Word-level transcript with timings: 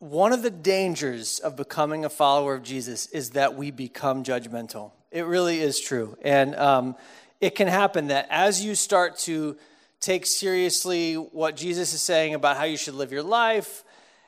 one 0.00 0.32
of 0.32 0.42
the 0.42 0.50
dangers 0.50 1.38
of 1.40 1.56
becoming 1.56 2.06
a 2.06 2.08
follower 2.08 2.54
of 2.54 2.62
Jesus 2.62 3.06
is 3.08 3.30
that 3.30 3.54
we 3.54 3.70
become 3.70 4.24
judgmental. 4.24 4.92
It 5.10 5.26
really 5.26 5.60
is 5.60 5.78
true. 5.78 6.16
And 6.22 6.56
um, 6.56 6.96
it 7.38 7.54
can 7.54 7.68
happen 7.68 8.08
that 8.08 8.26
as 8.30 8.64
you 8.64 8.74
start 8.74 9.18
to 9.20 9.58
take 10.00 10.24
seriously 10.24 11.14
what 11.14 11.54
Jesus 11.54 11.92
is 11.92 12.00
saying 12.00 12.32
about 12.32 12.56
how 12.56 12.64
you 12.64 12.78
should 12.78 12.94
live 12.94 13.12
your 13.12 13.22
life, 13.22 13.84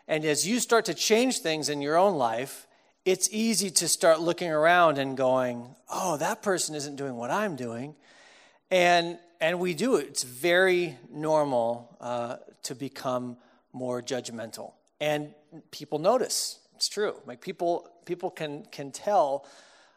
and 0.06 0.26
as 0.26 0.46
you 0.46 0.60
start 0.60 0.84
to 0.86 0.94
change 0.94 1.38
things 1.38 1.70
in 1.70 1.80
your 1.80 1.96
own 1.96 2.16
life, 2.16 2.66
it's 3.06 3.30
easy 3.32 3.70
to 3.70 3.88
start 3.88 4.20
looking 4.20 4.50
around 4.50 4.98
and 4.98 5.16
going, 5.16 5.74
oh, 5.90 6.18
that 6.18 6.42
person 6.42 6.74
isn't 6.74 6.96
doing 6.96 7.16
what 7.16 7.30
I'm 7.30 7.56
doing. 7.56 7.94
And, 8.70 9.18
and 9.40 9.58
we 9.58 9.72
do 9.72 9.96
it. 9.96 10.06
It's 10.08 10.22
very 10.22 10.98
normal 11.10 11.96
uh, 11.98 12.36
to 12.64 12.74
become 12.74 13.38
more 13.72 14.02
judgmental. 14.02 14.72
And 15.02 15.34
people 15.72 15.98
notice. 15.98 16.60
It's 16.76 16.88
true. 16.88 17.16
Like 17.26 17.40
people, 17.40 17.88
people 18.04 18.30
can, 18.30 18.64
can 18.70 18.92
tell 18.92 19.44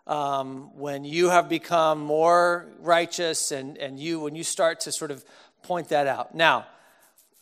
um, 0.07 0.75
when 0.75 1.05
you 1.05 1.29
have 1.29 1.47
become 1.47 1.99
more 1.99 2.65
righteous 2.79 3.51
and, 3.51 3.77
and 3.77 3.99
you, 3.99 4.19
when 4.19 4.33
you 4.33 4.43
start 4.43 4.79
to 4.81 4.91
sort 4.91 5.11
of 5.11 5.23
point 5.61 5.89
that 5.89 6.07
out. 6.07 6.33
Now, 6.33 6.65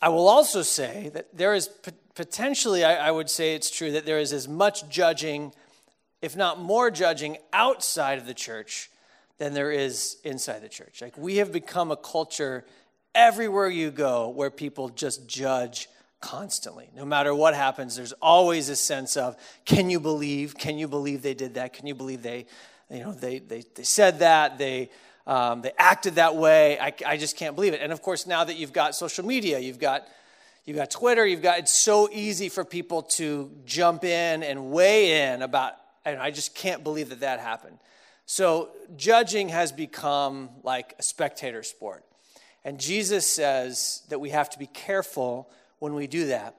I 0.02 0.10
will 0.10 0.28
also 0.28 0.62
say 0.62 1.10
that 1.14 1.38
there 1.38 1.54
is 1.54 1.70
potentially, 2.16 2.84
I, 2.84 3.08
I 3.08 3.12
would 3.12 3.30
say 3.30 3.56
it's 3.56 3.72
true 3.72 3.94
that 3.94 4.06
there 4.06 4.20
is 4.20 4.34
as 4.34 4.46
much 4.46 4.90
judging, 4.90 5.54
if 6.22 6.36
not 6.36 6.60
more 6.60 6.92
judging, 6.92 7.38
outside 7.54 8.18
of 8.18 8.26
the 8.26 8.34
church 8.34 8.92
than 9.38 9.54
there 9.54 9.72
is 9.72 10.18
inside 10.26 10.64
the 10.64 10.70
church. 10.70 11.02
Like 11.02 11.18
we 11.18 11.38
have 11.38 11.54
become 11.54 11.92
a 11.92 11.98
culture 11.98 12.66
everywhere 13.16 13.70
you 13.70 13.90
go 13.90 14.28
where 14.28 14.52
people 14.52 14.90
just 14.90 15.30
judge 15.30 15.88
constantly. 16.24 16.90
No 16.96 17.04
matter 17.04 17.36
what 17.36 17.54
happens, 17.54 17.98
there's 17.98 18.14
always 18.14 18.70
a 18.70 18.78
sense 18.78 19.18
of, 19.18 19.36
can 19.66 19.90
you 19.90 20.00
believe? 20.00 20.58
Can 20.58 20.78
you 20.78 20.88
believe 20.88 21.22
they 21.22 21.34
did 21.34 21.56
that? 21.56 21.74
Can 21.74 21.86
you 21.86 21.94
believe 21.94 22.24
they, 22.24 22.46
you 22.90 23.00
know, 23.00 23.12
they, 23.12 23.40
they, 23.40 23.66
they 23.76 23.84
said 23.84 24.20
that? 24.20 24.58
They, 24.58 24.90
um, 25.28 25.62
they 25.62 25.74
acted 25.78 26.16
that 26.16 26.38
way. 26.38 26.80
I, 26.80 26.94
I 27.06 27.18
just 27.18 27.36
can't 27.36 27.56
believe 27.56 27.74
it. 27.74 27.82
And 27.82 27.92
of 27.92 28.02
course, 28.02 28.26
now 28.26 28.46
that 28.46 28.56
you've 28.56 28.72
got 28.72 28.96
social 28.96 29.26
media, 29.26 29.60
you've 29.60 29.80
got 29.80 30.08
you've 30.64 30.78
got 30.78 30.92
Twitter, 30.92 31.26
you've 31.26 31.42
got 31.42 31.60
it's 31.60 31.74
so 31.74 32.08
easy 32.10 32.48
for 32.48 32.64
people 32.64 33.02
to 33.02 33.52
jump 33.66 34.06
in 34.06 34.44
and 34.44 34.72
weigh 34.72 35.34
in 35.34 35.42
about, 35.42 35.74
and 36.06 36.20
I 36.20 36.32
just 36.32 36.56
can't 36.56 36.86
believe 36.86 37.10
that 37.10 37.20
that 37.20 37.42
happened. 37.42 37.80
So 38.26 38.70
judging 38.96 39.50
has 39.50 39.74
become 39.74 40.52
like 40.64 40.96
a 40.98 41.04
spectator 41.04 41.64
sport. 41.64 42.06
And 42.64 42.80
Jesus 42.80 43.28
says 43.28 44.04
that 44.08 44.20
we 44.20 44.30
have 44.30 44.50
to 44.52 44.60
be 44.60 44.68
careful 44.68 45.50
when 45.84 45.96
we 45.96 46.08
do 46.08 46.28
that. 46.28 46.56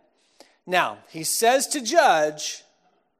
Now, 0.66 0.98
he 1.08 1.24
says 1.24 1.66
to 1.68 1.80
judge, 1.80 2.62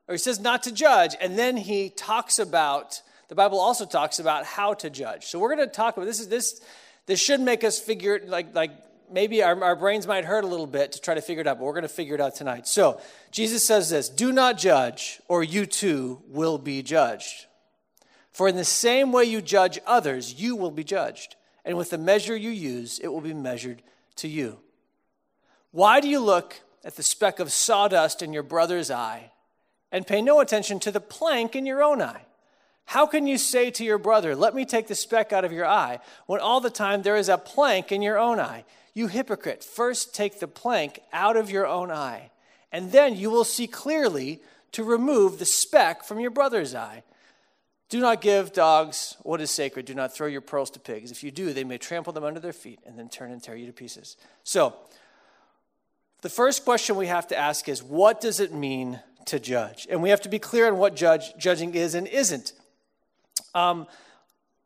or 0.07 0.13
he 0.13 0.19
says 0.19 0.39
not 0.39 0.63
to 0.65 0.71
judge, 0.71 1.17
and 1.19 1.39
then 1.39 1.57
he 1.57 1.89
talks 1.89 2.39
about 2.39 3.01
the 3.29 3.35
Bible 3.35 3.59
also 3.59 3.87
talks 3.87 4.19
about 4.19 4.45
how 4.45 4.75
to 4.75 4.91
judge. 4.91 5.25
So 5.25 5.39
we're 5.39 5.57
going 5.57 5.67
to 5.67 5.75
talk 5.75 5.97
about 5.97 6.05
this. 6.05 6.21
Is 6.21 6.29
this 6.29 6.61
this 7.07 7.19
should 7.19 7.41
make 7.41 7.65
us 7.65 7.79
figure 7.79 8.21
like 8.27 8.55
like 8.55 8.73
maybe 9.11 9.43
our, 9.43 9.65
our 9.65 9.75
brains 9.75 10.07
might 10.07 10.27
hurt 10.27 10.45
a 10.45 10.47
little 10.47 10.67
bit 10.67 10.93
to 10.93 11.01
try 11.01 11.15
to 11.15 11.23
figure 11.23 11.41
it 11.41 11.47
out, 11.47 11.59
but 11.59 11.65
we're 11.65 11.73
going 11.73 11.83
to 11.83 11.89
figure 11.89 12.15
it 12.15 12.21
out 12.21 12.35
tonight. 12.35 12.69
So 12.69 13.01
Jesus 13.31 13.67
says 13.67 13.89
this: 13.89 14.11
"Do 14.11 14.31
not 14.31 14.59
judge, 14.59 15.23
or 15.27 15.43
you 15.43 15.65
too 15.65 16.21
will 16.29 16.59
be 16.59 16.83
judged. 16.83 17.47
For 18.31 18.47
in 18.47 18.57
the 18.57 18.65
same 18.65 19.11
way 19.11 19.25
you 19.25 19.41
judge 19.41 19.79
others, 19.87 20.35
you 20.35 20.55
will 20.55 20.71
be 20.71 20.85
judged, 20.85 21.37
and 21.65 21.79
with 21.79 21.89
the 21.89 21.99
measure 21.99 22.37
you 22.37 22.51
use, 22.51 22.99
it 22.99 23.09
will 23.09 23.23
be 23.23 23.33
measured 23.33 23.83
to 24.17 24.29
you." 24.29 24.59
Why 25.75 25.99
do 26.01 26.09
you 26.09 26.21
look 26.21 26.61
at 26.85 26.95
the 26.95 27.03
speck 27.03 27.41
of 27.41 27.51
sawdust 27.51 28.23
in 28.23 28.33
your 28.33 28.45
brother's 28.45 28.93
eye 28.93 29.33
and 29.91 30.07
pay 30.07 30.23
no 30.23 30.39
attention 30.39 30.79
to 30.79 30.93
the 30.93 31.01
plank 31.01 31.57
in 31.57 31.67
your 31.67 31.83
own 31.83 32.01
eye? 32.01 32.27
How 32.85 33.07
can 33.07 33.27
you 33.27 33.37
say 33.37 33.73
to 33.73 33.85
your 33.85 33.99
brother, 33.99 34.37
Let 34.37 34.55
me 34.55 34.65
take 34.65 34.87
the 34.87 34.95
speck 34.95 35.33
out 35.33 35.45
of 35.45 35.51
your 35.51 35.67
eye, 35.67 35.99
when 36.27 36.39
all 36.39 36.61
the 36.61 36.71
time 36.71 37.03
there 37.03 37.17
is 37.17 37.29
a 37.29 37.37
plank 37.37 37.91
in 37.91 38.03
your 38.03 38.21
own 38.21 38.39
eye? 38.39 38.65
You 38.95 39.09
hypocrite, 39.09 39.65
first 39.65 40.15
take 40.15 40.39
the 40.39 40.47
plank 40.47 41.01
out 41.13 41.37
of 41.37 41.51
your 41.51 41.67
own 41.67 41.91
eye, 41.91 42.31
and 42.71 42.93
then 42.93 43.17
you 43.17 43.29
will 43.29 43.43
see 43.43 43.67
clearly 43.67 44.41
to 44.71 44.85
remove 44.85 45.41
the 45.41 45.45
speck 45.45 46.05
from 46.05 46.21
your 46.21 46.31
brother's 46.31 46.77
eye. 46.77 47.03
Do 47.89 47.99
not 47.99 48.21
give 48.21 48.53
dogs 48.53 49.17
what 49.25 49.41
is 49.41 49.51
sacred. 49.51 49.87
Do 49.87 49.95
not 49.97 50.15
throw 50.15 50.29
your 50.29 50.41
pearls 50.41 50.71
to 50.71 50.79
pigs. 50.79 51.11
If 51.11 51.25
you 51.25 51.33
do, 51.33 51.53
they 51.53 51.65
may 51.65 51.79
trample 51.79 52.13
them 52.13 52.23
under 52.23 52.39
their 52.39 52.53
feet 52.53 52.79
and 52.87 52.97
then 52.97 53.09
turn 53.09 53.33
and 53.33 53.43
tear 53.43 53.57
you 53.57 53.67
to 53.67 53.73
pieces. 53.73 54.17
So, 54.45 54.77
the 56.25 56.31
first 56.31 56.65
question 56.65 56.97
we 56.97 57.09
have 57.09 57.29
to 57.29 57.37
ask 57.37 57.69
is 57.69 57.83
what 57.83 58.19
does 58.19 58.41
it 58.41 58.51
mean 58.51 58.99
to 59.27 59.39
judge? 59.39 59.87
And 59.91 60.03
we 60.03 60.09
have 60.09 60.23
to 60.23 60.31
be 60.31 60.39
clear 60.39 60.67
on 60.67 60.79
what 60.79 60.97
judge, 60.97 61.37
judging 61.37 61.75
is 61.75 61.95
and 61.95 62.07
isn't. 62.07 62.55
Um, 63.55 63.87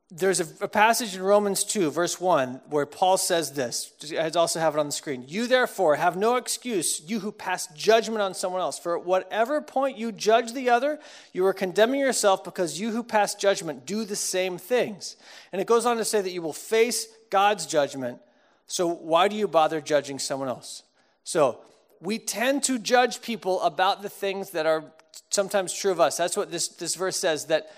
there's 0.08 0.38
a, 0.38 0.47
a, 0.64 0.68
passage 0.68 1.16
in 1.16 1.22
Romans 1.22 1.64
2, 1.64 1.91
verse 1.91 2.20
1, 2.20 2.60
where 2.70 2.86
Paul 2.86 3.16
says 3.18 3.54
this. 3.54 3.92
I 4.16 4.30
also 4.36 4.60
have 4.60 4.76
it 4.76 4.78
on 4.78 4.86
the 4.86 4.92
screen. 4.92 5.24
You, 5.26 5.48
therefore, 5.48 5.97
have 5.97 6.16
no 6.16 6.36
excuse, 6.36 7.02
you 7.04 7.18
who 7.18 7.32
pass 7.32 7.66
judgment 7.74 8.22
on 8.22 8.34
someone 8.34 8.60
else. 8.60 8.78
For 8.78 8.97
at 8.97 9.04
whatever 9.04 9.60
point 9.60 9.98
you 9.98 10.12
judge 10.12 10.52
the 10.52 10.70
other, 10.70 11.00
you 11.32 11.44
are 11.44 11.52
condemning 11.52 11.98
yourself 11.98 12.44
because 12.44 12.78
you 12.78 12.92
who 12.92 13.02
pass 13.02 13.34
judgment 13.34 13.84
do 13.84 14.04
the 14.04 14.14
same 14.14 14.58
things. 14.58 15.16
And 15.50 15.60
it 15.60 15.66
goes 15.66 15.86
on 15.86 15.97
to 15.97 16.04
say 16.04 16.20
that 16.20 16.30
you 16.30 16.41
will 16.41 16.52
face 16.52 17.08
God's 17.30 17.66
judgment. 17.66 18.20
So 18.68 18.86
why 18.86 19.26
do 19.26 19.34
you 19.34 19.48
bother 19.48 19.80
judging 19.80 20.20
someone 20.20 20.48
else? 20.48 20.84
So 21.28 21.61
we 22.00 22.19
tend 22.19 22.62
to 22.62 22.78
judge 22.78 23.21
people 23.21 23.61
about 23.61 24.00
the 24.00 24.09
things 24.09 24.53
that 24.53 24.65
are 24.65 24.83
sometimes 25.28 25.75
true 25.75 25.91
of 25.91 26.00
us. 26.00 26.16
That's 26.16 26.39
what 26.39 26.50
this, 26.50 26.69
this 26.69 26.94
verse 26.94 27.19
says 27.19 27.49
that 27.49 27.71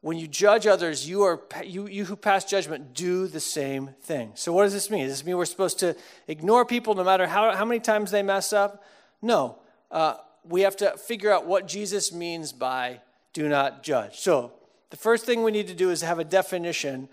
when 0.00 0.16
you 0.16 0.26
judge 0.26 0.66
others, 0.66 1.06
you, 1.06 1.22
are, 1.22 1.42
you, 1.62 1.86
you 1.86 2.06
who 2.06 2.16
pass 2.16 2.46
judgment 2.46 2.94
do 2.94 3.26
the 3.26 3.40
same 3.40 3.90
thing. 4.00 4.32
So, 4.36 4.54
what 4.54 4.62
does 4.62 4.72
this 4.72 4.88
mean? 4.88 5.02
Does 5.02 5.18
this 5.18 5.26
mean 5.26 5.36
we're 5.36 5.44
supposed 5.44 5.80
to 5.80 5.94
ignore 6.26 6.64
people 6.64 6.94
no 6.94 7.04
matter 7.04 7.26
how, 7.26 7.54
how 7.54 7.66
many 7.66 7.78
times 7.78 8.10
they 8.10 8.22
mess 8.22 8.54
up? 8.54 8.82
No. 9.20 9.58
Uh, 9.90 10.14
we 10.42 10.62
have 10.62 10.76
to 10.76 10.96
figure 10.96 11.30
out 11.30 11.44
what 11.44 11.68
Jesus 11.68 12.10
means 12.10 12.52
by 12.52 13.02
do 13.34 13.50
not 13.50 13.82
judge. 13.82 14.18
So, 14.20 14.50
the 14.88 14.96
first 14.96 15.26
thing 15.26 15.42
we 15.42 15.50
need 15.50 15.68
to 15.68 15.74
do 15.74 15.90
is 15.90 16.00
have 16.00 16.18
a 16.18 16.24
definition 16.24 17.10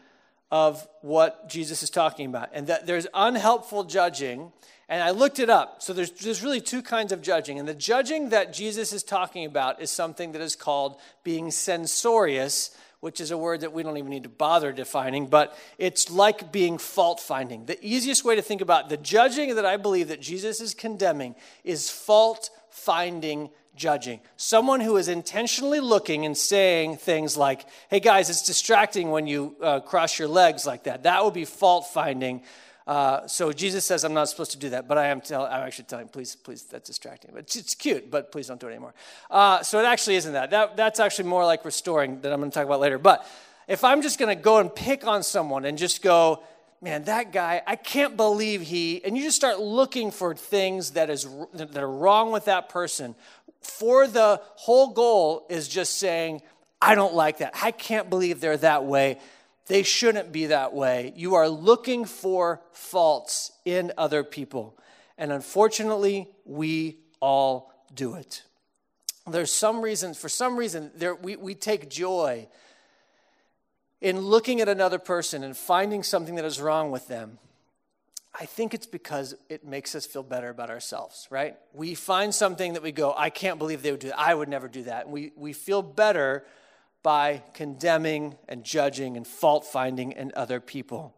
of 0.52 0.88
what 1.02 1.48
Jesus 1.50 1.84
is 1.84 1.90
talking 1.90 2.26
about. 2.26 2.50
And 2.54 2.68
that 2.68 2.88
there's 2.88 3.08
unhelpful 3.14 3.84
judging. 3.84 4.52
And 4.88 5.04
I 5.04 5.12
looked 5.12 5.40
it 5.40 5.50
up. 5.50 5.82
So 5.84 5.94
there's, 5.94 6.12
there's 6.12 6.44
really 6.44 6.62
two 6.62 6.82
kinds 6.82 7.12
of 7.12 7.22
judging. 7.22 7.60
And 7.60 7.68
the 7.68 7.76
judging 7.76 8.30
that 8.30 8.54
Jesus 8.54 8.92
is 8.92 9.04
talking 9.04 9.46
about 9.46 9.82
is 9.82 9.92
something 9.92 10.32
that 10.32 10.42
is 10.42 10.56
called 10.56 11.00
being 11.24 11.52
censorious, 11.52 12.76
which 13.00 13.22
is 13.22 13.32
a 13.32 13.38
word 13.38 13.62
that 13.62 13.72
we 13.72 13.84
don't 13.84 13.98
even 13.98 14.10
need 14.10 14.24
to 14.24 14.30
bother 14.30 14.72
defining, 14.72 15.28
but 15.28 15.58
it's 15.78 16.10
like 16.10 16.52
being 16.52 16.78
fault 16.78 17.20
finding. 17.20 17.66
The 17.66 17.78
easiest 17.86 18.26
way 18.26 18.36
to 18.36 18.42
think 18.42 18.62
about 18.62 18.90
the 18.90 18.98
judging 18.98 19.56
that 19.56 19.66
I 19.66 19.78
believe 19.78 20.10
that 20.10 20.22
Jesus 20.22 20.60
is 20.60 20.74
condemning 20.74 21.36
is 21.64 21.90
fault 21.90 22.50
finding 22.70 23.50
judging. 23.80 24.20
Someone 24.36 24.82
who 24.82 24.98
is 24.98 25.08
intentionally 25.08 25.80
looking 25.80 26.26
and 26.26 26.38
saying 26.38 26.98
things 26.98 27.38
like, 27.38 27.66
hey 27.90 28.02
guys, 28.02 28.30
it's 28.30 28.46
distracting 28.46 29.10
when 29.10 29.26
you 29.26 29.56
uh, 29.64 29.80
cross 29.80 30.20
your 30.20 30.28
legs 30.28 30.68
like 30.68 30.84
that. 30.84 31.04
That 31.04 31.24
would 31.24 31.34
be 31.34 31.46
fault 31.46 31.88
finding. 31.88 32.44
Uh, 32.86 33.26
so 33.28 33.52
Jesus 33.52 33.86
says 33.86 34.04
I'm 34.04 34.14
not 34.14 34.30
supposed 34.30 34.52
to 34.52 34.58
do 34.58 34.72
that, 34.72 34.88
but 34.88 34.98
I 34.98 35.08
am. 35.08 35.22
Tell, 35.22 35.46
I'm 35.46 35.64
actually 35.64 35.86
telling, 35.86 36.10
please, 36.10 36.36
please, 36.36 36.64
that's 36.64 36.88
distracting. 36.88 37.32
But 37.34 37.44
it's, 37.44 37.56
it's 37.56 37.74
cute, 37.74 38.12
but 38.12 38.32
please 38.32 38.48
don't 38.48 38.60
do 38.60 38.68
it 38.68 38.72
anymore. 38.72 38.94
Uh, 39.32 39.64
so 39.64 39.80
it 39.80 39.86
actually 39.86 40.18
isn't 40.18 40.34
that. 40.34 40.52
that. 40.52 40.76
That's 40.76 41.00
actually 41.00 41.30
more 41.30 41.46
like 41.46 41.64
restoring 41.66 42.22
that 42.22 42.34
I'm 42.34 42.40
going 42.40 42.52
to 42.52 42.56
talk 42.56 42.66
about 42.66 42.82
later. 42.82 42.98
But 42.98 43.26
if 43.68 43.84
I'm 43.84 44.02
just 44.02 44.20
going 44.20 44.36
to 44.36 44.42
go 44.42 44.58
and 44.58 44.74
pick 44.74 45.08
on 45.08 45.24
someone 45.24 45.66
and 45.66 45.78
just 45.78 46.02
go, 46.02 46.44
man, 46.82 47.04
that 47.06 47.32
guy, 47.32 47.62
I 47.66 47.76
can't 47.76 48.16
believe 48.16 48.62
he, 48.62 49.04
and 49.04 49.18
you 49.18 49.24
just 49.24 49.36
start 49.36 49.60
looking 49.60 50.12
for 50.12 50.34
things 50.34 50.92
that 50.92 51.10
is 51.10 51.28
that 51.54 51.78
are 51.78 51.90
wrong 51.90 52.32
with 52.32 52.46
that 52.46 52.70
person. 52.70 53.16
For 53.62 54.08
the 54.08 54.42
whole 54.56 54.94
goal 54.94 55.46
is 55.50 55.68
just 55.68 55.98
saying, 55.98 56.42
I 56.82 56.96
don't 56.96 57.14
like 57.14 57.40
that. 57.40 57.54
I 57.62 57.72
can't 57.72 58.10
believe 58.10 58.40
they're 58.40 58.58
that 58.58 58.86
way. 58.86 59.20
They 59.68 59.84
shouldn't 59.84 60.32
be 60.32 60.48
that 60.48 60.74
way. 60.74 61.14
You 61.16 61.36
are 61.36 61.50
looking 61.50 62.06
for 62.06 62.62
faults 62.72 63.52
in 63.66 63.92
other 63.98 64.24
people. 64.24 64.78
And 65.18 65.32
unfortunately, 65.32 66.30
we 66.46 67.00
all 67.20 67.72
do 67.94 68.16
it. 68.16 68.44
There's 69.28 69.52
some 69.52 69.82
reason, 69.82 70.14
for 70.14 70.30
some 70.30 70.56
reason, 70.58 70.92
there, 70.96 71.14
we, 71.14 71.36
we 71.36 71.54
take 71.54 71.90
joy 71.90 72.48
in 74.02 74.20
looking 74.20 74.62
at 74.62 74.70
another 74.70 75.00
person 75.00 75.44
and 75.44 75.56
finding 75.56 76.04
something 76.04 76.36
that 76.36 76.46
is 76.46 76.62
wrong 76.62 76.92
with 76.92 77.08
them. 77.08 77.38
I 78.40 78.46
think 78.46 78.74
it's 78.74 78.86
because 78.86 79.36
it 79.50 79.66
makes 79.66 79.96
us 79.96 80.06
feel 80.06 80.24
better 80.24 80.50
about 80.50 80.70
ourselves, 80.70 81.28
right? 81.30 81.58
We 81.74 81.96
find 81.96 82.34
something 82.34 82.74
that 82.74 82.84
we 82.84 82.92
go, 82.92 83.14
I 83.18 83.30
can't 83.30 83.60
believe 83.60 83.82
they 83.82 83.92
would 83.92 84.00
do 84.00 84.10
that. 84.10 84.20
I 84.20 84.34
would 84.34 84.48
never 84.48 84.68
do 84.68 84.84
that. 84.84 85.10
We, 85.10 85.32
we 85.36 85.52
feel 85.52 85.82
better 85.82 86.46
by 87.04 87.44
condemning 87.54 88.38
and 88.48 88.64
judging 88.64 89.18
and 89.18 89.26
fault 89.26 89.66
finding 89.66 90.14
in 90.14 90.32
other 90.36 90.60
people. 90.60 91.16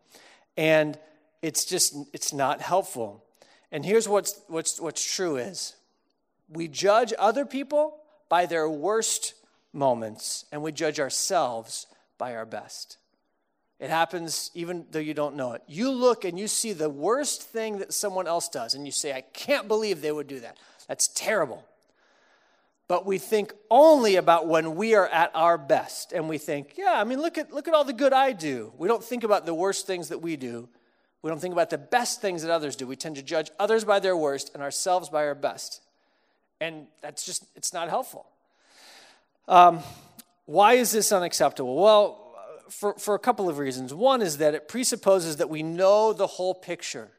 And 0.58 0.98
it's 1.42 1.66
just, 1.66 1.96
it's 2.14 2.34
not 2.34 2.62
helpful. 2.62 3.24
And 3.72 3.86
here's 3.86 4.08
what's, 4.08 4.40
what's, 4.48 4.80
what's 4.80 5.04
true 5.04 5.38
is 5.38 5.76
We 6.50 6.68
judge 6.68 7.14
other 7.20 7.46
people 7.46 7.98
by 8.30 8.46
their 8.46 8.70
worst 8.70 9.34
moments, 9.74 10.46
and 10.52 10.62
we 10.62 10.72
judge 10.72 11.00
ourselves 11.00 11.88
by 12.22 12.36
our 12.36 12.46
best. 12.46 13.00
It 13.80 13.90
happens 13.90 14.52
even 14.54 14.86
though 14.92 15.00
you 15.00 15.16
don't 15.16 15.36
know 15.36 15.54
it. 15.54 15.64
You 15.66 15.90
look 15.90 16.24
and 16.24 16.38
you 16.38 16.48
see 16.48 16.72
the 16.72 16.88
worst 16.88 17.42
thing 17.42 17.80
that 17.80 17.94
someone 17.94 18.28
else 18.28 18.48
does, 18.48 18.76
and 18.76 18.86
you 18.86 18.92
say, 18.92 19.12
I 19.12 19.22
can't 19.22 19.68
believe 19.68 20.02
they 20.02 20.12
would 20.12 20.28
do 20.28 20.40
that. 20.42 20.56
That's 20.88 21.08
terrible. 21.08 21.66
But 22.88 23.08
we 23.08 23.18
think 23.18 23.54
only 23.72 24.18
about 24.18 24.48
when 24.48 24.76
we 24.76 24.94
are 24.94 25.08
at 25.08 25.32
our 25.34 25.58
best. 25.58 26.14
And 26.14 26.30
we 26.30 26.38
think, 26.38 26.78
yeah, 26.78 26.94
I 26.94 27.06
mean, 27.06 27.20
look 27.20 27.40
at, 27.40 27.52
look 27.52 27.68
at 27.68 27.74
all 27.74 27.84
the 27.84 27.92
good 28.04 28.14
I 28.14 28.34
do. 28.34 28.72
We 28.78 28.88
don't 28.88 29.04
think 29.04 29.24
about 29.24 29.48
the 29.48 29.56
worst 29.56 29.88
things 29.88 30.10
that 30.10 30.22
we 30.22 30.36
do. 30.36 30.70
We 31.24 31.32
don't 31.32 31.40
think 31.40 31.54
about 31.54 31.72
the 31.72 31.80
best 31.80 32.22
things 32.22 32.44
that 32.44 32.52
others 32.52 32.76
do. 32.76 32.86
We 32.86 32.96
tend 32.96 33.16
to 33.16 33.24
judge 33.24 33.50
others 33.58 33.84
by 33.84 34.00
their 34.00 34.16
worst 34.16 34.52
and 34.54 34.62
ourselves 34.62 35.10
by 35.10 35.26
our 35.26 35.34
best. 35.34 35.82
And 36.60 36.86
that's 37.02 37.26
just, 37.26 37.46
it's 37.56 37.74
not 37.74 37.90
helpful. 37.90 38.28
Um, 39.48 39.80
why 40.52 40.74
is 40.74 40.92
this 40.92 41.12
unacceptable? 41.12 41.76
Well, 41.76 42.22
for, 42.70 42.94
for 42.98 43.16
a 43.16 43.20
couple 43.20 43.50
of 43.50 43.58
reasons. 43.58 43.94
One 43.94 44.22
is 44.22 44.38
that 44.38 44.56
it 44.56 44.68
presupposes 44.68 45.38
that 45.38 45.50
we 45.50 45.64
know 45.64 46.14
the 46.14 46.28
whole 46.28 46.54
picture. 46.54 47.10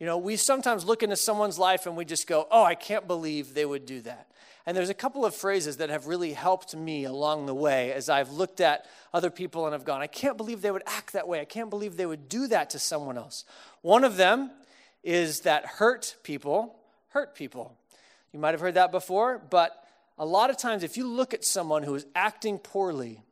You 0.00 0.06
know, 0.06 0.18
we 0.18 0.36
sometimes 0.36 0.84
look 0.84 1.02
into 1.02 1.16
someone's 1.16 1.58
life 1.58 1.86
and 1.86 1.96
we 1.96 2.04
just 2.04 2.26
go, 2.26 2.46
oh, 2.50 2.64
I 2.64 2.74
can't 2.74 3.06
believe 3.06 3.54
they 3.54 3.64
would 3.64 3.86
do 3.86 4.00
that. 4.02 4.28
And 4.66 4.76
there's 4.76 4.88
a 4.88 4.94
couple 4.94 5.24
of 5.24 5.34
phrases 5.34 5.76
that 5.76 5.90
have 5.90 6.06
really 6.06 6.32
helped 6.32 6.74
me 6.74 7.04
along 7.04 7.46
the 7.46 7.54
way 7.54 7.92
as 7.92 8.08
I've 8.08 8.30
looked 8.30 8.60
at 8.60 8.86
other 9.12 9.30
people 9.30 9.66
and 9.66 9.72
have 9.72 9.84
gone, 9.84 10.00
I 10.00 10.06
can't 10.06 10.36
believe 10.36 10.62
they 10.62 10.70
would 10.70 10.82
act 10.86 11.12
that 11.12 11.28
way. 11.28 11.40
I 11.40 11.44
can't 11.44 11.70
believe 11.70 11.96
they 11.96 12.06
would 12.06 12.28
do 12.28 12.46
that 12.48 12.70
to 12.70 12.78
someone 12.78 13.18
else. 13.18 13.44
One 13.82 14.04
of 14.04 14.16
them 14.16 14.50
is 15.02 15.40
that 15.40 15.66
hurt 15.66 16.16
people 16.22 16.76
hurt 17.08 17.36
people. 17.36 17.78
You 18.32 18.40
might 18.40 18.50
have 18.50 18.60
heard 18.60 18.74
that 18.74 18.90
before, 18.90 19.40
but 19.48 19.83
a 20.18 20.26
lot 20.26 20.50
of 20.50 20.56
times 20.56 20.82
if 20.82 20.96
you 20.96 21.06
look 21.06 21.34
at 21.34 21.44
someone 21.44 21.82
who 21.82 21.94
is 21.94 22.06
acting 22.14 22.58
poorly, 22.58 23.22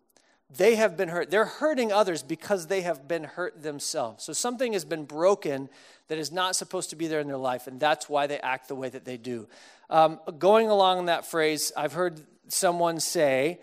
they 0.56 0.74
have 0.74 0.96
been 0.96 1.08
hurt. 1.08 1.30
They're 1.30 1.44
hurting 1.44 1.92
others 1.92 2.22
because 2.22 2.66
they 2.66 2.82
have 2.82 3.08
been 3.08 3.24
hurt 3.24 3.62
themselves. 3.62 4.24
So 4.24 4.32
something 4.32 4.72
has 4.74 4.84
been 4.84 5.04
broken 5.04 5.70
that 6.08 6.18
is 6.18 6.30
not 6.30 6.56
supposed 6.56 6.90
to 6.90 6.96
be 6.96 7.06
there 7.06 7.20
in 7.20 7.26
their 7.26 7.36
life, 7.36 7.66
and 7.66 7.80
that's 7.80 8.08
why 8.08 8.26
they 8.26 8.38
act 8.38 8.68
the 8.68 8.74
way 8.74 8.88
that 8.88 9.04
they 9.04 9.16
do. 9.16 9.48
Um, 9.88 10.20
going 10.38 10.68
along 10.68 11.06
that 11.06 11.24
phrase, 11.24 11.72
I've 11.76 11.94
heard 11.94 12.20
someone 12.48 13.00
say, 13.00 13.60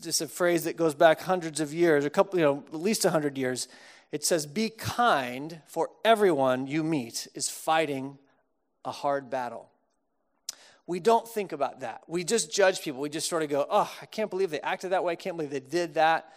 just 0.00 0.20
a 0.20 0.28
phrase 0.28 0.64
that 0.64 0.76
goes 0.76 0.94
back 0.94 1.20
hundreds 1.20 1.60
of 1.60 1.72
years, 1.72 2.04
a 2.04 2.10
couple, 2.10 2.38
you 2.38 2.44
know, 2.44 2.64
at 2.66 2.74
least 2.74 3.04
a 3.04 3.10
hundred 3.10 3.38
years. 3.38 3.68
It 4.12 4.24
says, 4.24 4.46
"Be 4.46 4.70
kind, 4.70 5.62
for 5.66 5.90
everyone 6.04 6.66
you 6.66 6.82
meet 6.82 7.28
is 7.34 7.48
fighting 7.48 8.18
a 8.84 8.90
hard 8.90 9.30
battle." 9.30 9.70
We 10.86 11.00
don't 11.00 11.26
think 11.26 11.52
about 11.52 11.80
that. 11.80 12.02
We 12.06 12.22
just 12.22 12.52
judge 12.52 12.80
people. 12.80 13.00
We 13.00 13.08
just 13.08 13.28
sort 13.28 13.42
of 13.42 13.48
go, 13.48 13.66
oh, 13.68 13.92
I 14.00 14.06
can't 14.06 14.30
believe 14.30 14.50
they 14.50 14.60
acted 14.60 14.90
that 14.90 15.02
way. 15.02 15.12
I 15.12 15.16
can't 15.16 15.36
believe 15.36 15.50
they 15.50 15.60
did 15.60 15.94
that. 15.94 16.32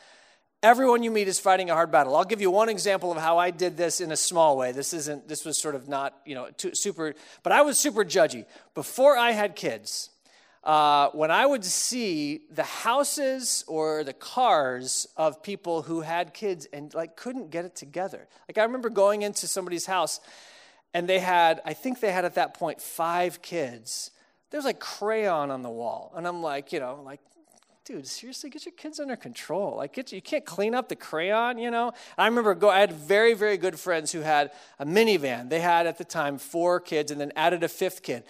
Everyone 0.62 1.04
you 1.04 1.12
meet 1.12 1.28
is 1.28 1.40
fighting 1.40 1.70
a 1.70 1.74
hard 1.74 1.92
battle. 1.92 2.16
I'll 2.16 2.26
give 2.26 2.42
you 2.42 2.52
one 2.52 2.68
example 2.68 3.12
of 3.12 3.18
how 3.18 3.38
I 3.38 3.52
did 3.52 3.78
this 3.78 4.02
in 4.02 4.12
a 4.12 4.18
small 4.18 4.58
way. 4.58 4.72
This 4.72 4.92
isn't, 4.94 5.28
this 5.28 5.46
was 5.46 5.58
sort 5.58 5.76
of 5.76 5.88
not, 5.88 6.18
you 6.26 6.36
know, 6.36 6.50
too, 6.58 6.76
super, 6.76 7.14
but 7.44 7.54
I 7.54 7.62
was 7.62 7.78
super 7.78 8.04
judgy. 8.04 8.46
Before 8.74 9.16
I 9.16 9.32
had 9.32 9.56
kids, 9.56 10.10
uh, 10.64 11.10
when 11.12 11.32
I 11.32 11.46
would 11.46 11.64
see 11.64 12.42
the 12.52 12.64
houses 12.64 13.64
or 13.68 14.04
the 14.04 14.14
cars 14.14 15.08
of 15.16 15.42
people 15.42 15.84
who 15.84 16.02
had 16.02 16.34
kids 16.34 16.68
and 16.74 16.94
like 16.94 17.16
couldn't 17.16 17.52
get 17.52 17.64
it 17.64 17.76
together. 17.76 18.28
Like 18.50 18.58
I 18.58 18.64
remember 18.64 18.90
going 18.90 19.22
into 19.22 19.48
somebody's 19.48 19.86
house 19.86 20.20
and 20.94 21.08
they 21.08 21.20
had, 21.20 21.62
I 21.64 21.74
think 21.74 22.02
they 22.02 22.12
had 22.12 22.26
at 22.26 22.36
that 22.36 22.56
point 22.56 22.82
five 22.82 23.42
kids 23.42 24.12
there's 24.52 24.66
like 24.66 24.80
crayon 24.80 25.52
on 25.52 25.62
the 25.62 25.70
wall. 25.70 26.12
And 26.16 26.28
I'm 26.28 26.42
like, 26.42 26.72
you 26.72 26.80
know, 26.80 27.02
like, 27.06 27.20
dude, 27.86 28.06
seriously, 28.06 28.50
get 28.50 28.66
your 28.66 28.74
kids 28.74 29.00
under 29.00 29.16
control. 29.16 29.78
Like, 29.78 29.94
get, 29.94 30.12
you 30.12 30.22
can't 30.22 30.46
clean 30.46 30.76
up 30.76 30.90
the 30.90 30.96
crayon, 30.96 31.58
you 31.58 31.72
know? 31.72 31.92
I 32.18 32.28
remember 32.28 32.54
go, 32.54 32.70
I 32.70 32.80
had 32.80 32.92
very, 32.92 33.34
very 33.34 33.58
good 33.58 33.80
friends 33.80 34.12
who 34.12 34.22
had 34.22 34.52
a 34.78 34.86
minivan. 34.86 35.50
They 35.50 35.60
had 35.60 35.88
at 35.88 35.98
the 35.98 36.06
time 36.06 36.38
four 36.38 36.80
kids 36.80 37.12
and 37.12 37.20
then 37.20 37.32
added 37.36 37.64
a 37.64 37.68
fifth 37.68 38.04
kid. 38.04 38.24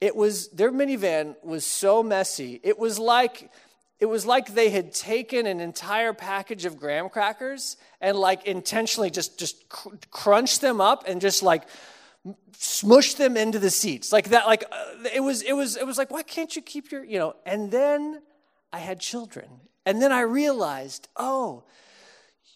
It 0.00 0.14
was, 0.16 0.48
their 0.48 0.70
minivan 0.70 1.34
was 1.42 1.66
so 1.66 2.02
messy. 2.02 2.60
It 2.62 2.78
was 2.78 2.98
like, 2.98 3.50
it 3.98 4.06
was 4.06 4.24
like 4.24 4.54
they 4.54 4.70
had 4.70 4.94
taken 4.94 5.46
an 5.46 5.60
entire 5.60 6.12
package 6.12 6.64
of 6.64 6.78
graham 6.78 7.08
crackers 7.08 7.76
and 8.00 8.16
like 8.16 8.46
intentionally 8.46 9.10
just, 9.10 9.38
just 9.38 9.68
cr- 9.68 9.96
crunched 10.10 10.60
them 10.60 10.80
up 10.80 11.04
and 11.06 11.20
just 11.20 11.42
like 11.42 11.64
smush 12.52 13.14
them 13.14 13.36
into 13.36 13.58
the 13.58 13.70
seats. 13.70 14.12
Like 14.12 14.30
that 14.30 14.46
like 14.46 14.64
uh, 14.70 15.08
it 15.14 15.20
was 15.20 15.42
it 15.42 15.52
was 15.52 15.76
it 15.76 15.86
was 15.86 15.98
like 15.98 16.10
why 16.10 16.22
can't 16.22 16.54
you 16.54 16.62
keep 16.62 16.90
your 16.90 17.04
you 17.04 17.18
know 17.18 17.34
and 17.46 17.70
then 17.70 18.22
i 18.72 18.78
had 18.78 19.00
children. 19.00 19.48
And 19.86 20.00
then 20.00 20.12
i 20.12 20.20
realized 20.20 21.08
oh 21.16 21.64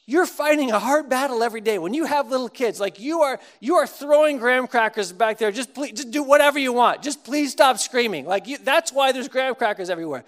you're 0.06 0.26
fighting 0.26 0.70
a 0.70 0.78
hard 0.78 1.08
battle 1.08 1.42
every 1.42 1.62
day. 1.62 1.78
When 1.78 1.94
you 1.94 2.04
have 2.04 2.28
little 2.28 2.50
kids 2.50 2.78
like 2.78 3.00
you 3.00 3.22
are 3.22 3.40
you 3.60 3.76
are 3.76 3.86
throwing 3.86 4.38
graham 4.38 4.66
crackers 4.66 5.12
back 5.12 5.38
there. 5.38 5.50
Just 5.50 5.72
please 5.72 5.92
just 5.92 6.10
do 6.10 6.22
whatever 6.22 6.58
you 6.58 6.72
want. 6.72 7.02
Just 7.02 7.24
please 7.24 7.52
stop 7.52 7.78
screaming. 7.78 8.26
Like 8.26 8.46
you, 8.46 8.58
that's 8.58 8.92
why 8.92 9.12
there's 9.12 9.28
graham 9.28 9.54
crackers 9.54 9.88
everywhere. 9.88 10.24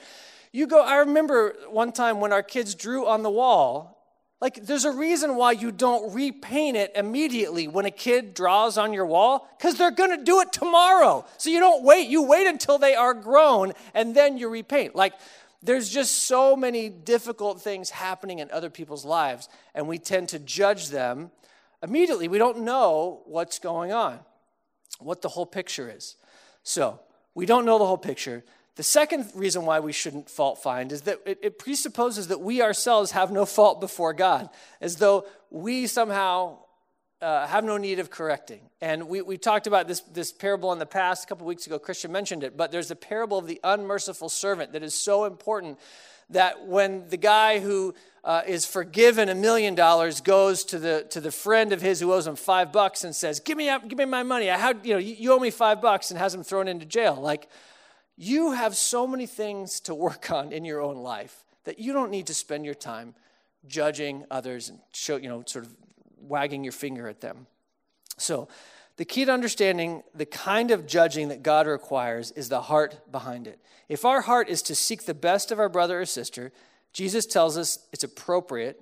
You 0.53 0.67
go 0.67 0.83
i 0.83 0.97
remember 0.97 1.55
one 1.69 1.93
time 1.93 2.21
when 2.21 2.33
our 2.33 2.43
kids 2.43 2.75
drew 2.75 3.07
on 3.07 3.23
the 3.23 3.31
wall 3.31 3.96
like, 4.41 4.67
there's 4.67 4.85
a 4.85 4.91
reason 4.91 5.37
why 5.37 5.53
you 5.53 5.73
don't 5.73 6.13
repaint 6.15 6.77
it 6.77 6.93
immediately 6.95 7.69
when 7.69 7.87
a 7.87 7.91
kid 7.91 8.35
draws 8.35 8.77
on 8.77 8.93
your 8.93 9.07
wall, 9.07 9.49
because 9.57 9.77
they're 9.77 9.91
going 9.91 10.11
to 10.11 10.23
do 10.23 10.41
it 10.41 10.53
tomorrow. 10.53 11.25
So 11.39 11.49
you 11.49 11.59
don't 11.59 11.83
wait. 11.83 12.09
You 12.09 12.23
wait 12.23 12.47
until 12.47 12.77
they 12.77 12.95
are 12.95 13.15
grown 13.15 13.73
and 13.95 14.15
then 14.15 14.37
you 14.37 14.49
repaint. 14.49 14.95
Like, 14.95 15.15
there's 15.63 15.89
just 15.89 16.25
so 16.25 16.55
many 16.55 16.91
difficult 16.91 17.63
things 17.63 17.89
happening 17.91 18.41
in 18.41 18.51
other 18.51 18.69
people's 18.69 19.07
lives, 19.07 19.49
and 19.75 19.89
we 19.89 19.99
tend 19.99 20.29
to 20.29 20.39
judge 20.39 20.91
them 20.91 21.31
immediately. 21.83 22.29
We 22.29 22.39
don't 22.39 22.59
know 22.59 23.23
what's 23.25 23.59
going 23.59 23.91
on, 23.91 24.21
what 24.99 25.23
the 25.23 25.29
whole 25.29 25.47
picture 25.47 25.91
is. 25.91 26.17
So, 26.63 27.01
we 27.35 27.47
don't 27.47 27.65
know 27.65 27.79
the 27.79 27.87
whole 27.87 27.99
picture. 27.99 28.45
The 28.77 28.83
second 28.83 29.31
reason 29.35 29.65
why 29.65 29.81
we 29.81 29.93
shouldn't 29.93 30.29
fault 30.29 30.63
find 30.63 30.93
is 30.93 31.03
that 31.03 31.21
it, 31.25 31.39
it, 31.43 31.59
presupposes 31.59 32.29
that 32.29 32.41
we 32.41 32.61
ourselves 32.61 33.13
have 33.13 33.33
no 33.33 33.47
fault 33.47 33.81
before 33.81 34.13
God, 34.13 34.51
as 34.83 34.97
though 34.97 35.27
we 35.51 35.87
somehow 35.87 36.59
uh, 37.23 37.47
have 37.47 37.65
no 37.65 37.79
need 37.79 37.99
of 37.99 38.11
correcting. 38.11 38.61
And 38.83 39.09
we, 39.09 39.23
we 39.23 39.39
talked 39.39 39.67
about 39.67 39.89
this, 39.89 40.01
this 40.01 40.31
parable 40.31 40.75
in 40.75 40.79
the 40.79 40.85
past, 40.85 41.25
a 41.25 41.27
couple 41.27 41.47
weeks 41.47 41.67
ago. 41.67 41.79
Christian 41.79 42.13
mentioned 42.13 42.45
it, 42.45 42.55
but 42.55 42.71
there's 42.71 42.91
a 42.91 42.97
parable 42.97 43.39
of 43.39 43.47
the 43.47 43.59
unmerciful 43.65 44.29
servant 44.29 44.73
that 44.73 44.83
is 44.83 44.95
so 44.95 45.25
important 45.25 45.79
that 46.29 46.67
when 46.67 47.09
the 47.09 47.17
guy 47.17 47.61
who 47.61 47.95
uh, 48.25 48.43
is 48.47 48.67
forgiven 48.67 49.31
a 49.31 49.35
million 49.35 49.75
dollars 49.75 50.21
goes 50.21 50.65
to 50.65 50.79
the, 50.79 51.07
to 51.11 51.21
the 51.21 51.31
friend 51.31 51.73
of 51.73 51.81
his 51.81 52.01
who 52.01 52.13
owes 52.13 52.27
him 52.27 52.37
five 52.37 52.73
bucks 52.73 53.05
and 53.05 53.17
says, 53.17 53.41
Give 53.41 53.57
me, 53.57 53.71
give 53.89 53.97
me 53.97 54.05
my 54.05 54.23
money. 54.23 54.51
I, 54.51 54.59
how, 54.59 54.75
you, 54.83 54.93
know, 54.93 54.99
you, 54.99 55.15
you 55.15 55.33
owe 55.33 55.39
me 55.39 55.51
five 55.51 55.81
bucks, 55.81 56.11
and 56.11 56.19
has 56.19 56.35
him 56.35 56.43
thrown 56.43 56.69
into 56.69 56.85
jail. 56.85 57.15
Like, 57.15 57.49
you 58.17 58.53
have 58.53 58.77
so 58.77 59.07
many 59.07 59.27
things 59.27 59.81
to 59.81 59.95
work 59.95 60.31
on 60.31 60.53
in 60.53 60.65
your 60.65 60.81
own 60.81 60.97
life 60.97 61.45
that 61.65 61.79
you 61.79 61.93
don't 61.93 62.11
need 62.11 62.27
to 62.29 62.35
spend 62.35 62.65
your 62.65 62.75
time 62.75 63.15
judging 63.67 64.25
others 64.31 64.69
and 64.69 64.79
show, 64.93 65.17
you 65.17 65.29
know, 65.29 65.43
sort 65.47 65.65
of 65.65 65.77
wagging 66.19 66.65
your 66.65 66.73
finger 66.73 67.09
at 67.09 67.21
them. 67.21 67.47
So, 68.17 68.49
the 68.97 69.05
key 69.05 69.27
to 69.27 69.33
understanding 69.33 70.03
the 70.15 70.25
kind 70.25 70.71
of 70.71 70.87
judging 70.87 71.29
that 71.29 71.43
God 71.43 71.67
requires 71.67 72.31
is 72.31 72.49
the 72.49 72.63
heart 72.63 73.13
behind 73.13 73.47
it. 73.47 73.61
If 73.91 74.07
our 74.07 74.23
heart 74.23 74.49
is 74.49 74.63
to 74.63 74.75
seek 74.75 75.05
the 75.05 75.13
best 75.13 75.53
of 75.53 75.59
our 75.59 75.69
brother 75.69 76.01
or 76.01 76.07
sister, 76.07 76.51
Jesus 76.95 77.27
tells 77.27 77.59
us 77.59 77.87
it's 77.93 78.05
appropriate 78.05 78.81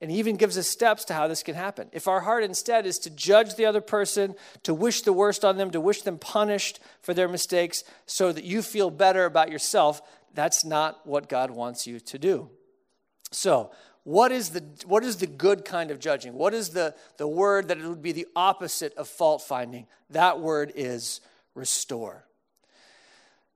and 0.00 0.10
he 0.10 0.18
even 0.18 0.36
gives 0.36 0.56
us 0.56 0.66
steps 0.66 1.04
to 1.06 1.14
how 1.14 1.28
this 1.28 1.42
can 1.42 1.54
happen. 1.54 1.88
If 1.92 2.08
our 2.08 2.20
heart 2.20 2.42
instead 2.42 2.86
is 2.86 2.98
to 3.00 3.10
judge 3.10 3.54
the 3.54 3.66
other 3.66 3.80
person, 3.80 4.34
to 4.62 4.72
wish 4.72 5.02
the 5.02 5.12
worst 5.12 5.44
on 5.44 5.58
them, 5.58 5.70
to 5.72 5.80
wish 5.80 6.02
them 6.02 6.18
punished 6.18 6.80
for 7.02 7.12
their 7.12 7.28
mistakes 7.28 7.84
so 8.06 8.32
that 8.32 8.44
you 8.44 8.62
feel 8.62 8.90
better 8.90 9.26
about 9.26 9.50
yourself, 9.50 10.00
that's 10.34 10.64
not 10.64 11.06
what 11.06 11.28
God 11.28 11.50
wants 11.50 11.86
you 11.86 12.00
to 12.00 12.18
do. 12.18 12.48
So, 13.30 13.70
what 14.04 14.32
is 14.32 14.50
the, 14.50 14.64
what 14.86 15.04
is 15.04 15.16
the 15.16 15.26
good 15.26 15.64
kind 15.64 15.90
of 15.90 16.00
judging? 16.00 16.32
What 16.32 16.54
is 16.54 16.70
the, 16.70 16.94
the 17.18 17.28
word 17.28 17.68
that 17.68 17.78
it 17.78 17.86
would 17.86 18.02
be 18.02 18.12
the 18.12 18.26
opposite 18.34 18.94
of 18.94 19.06
fault 19.06 19.42
finding? 19.42 19.86
That 20.08 20.40
word 20.40 20.72
is 20.74 21.20
restore. 21.54 22.24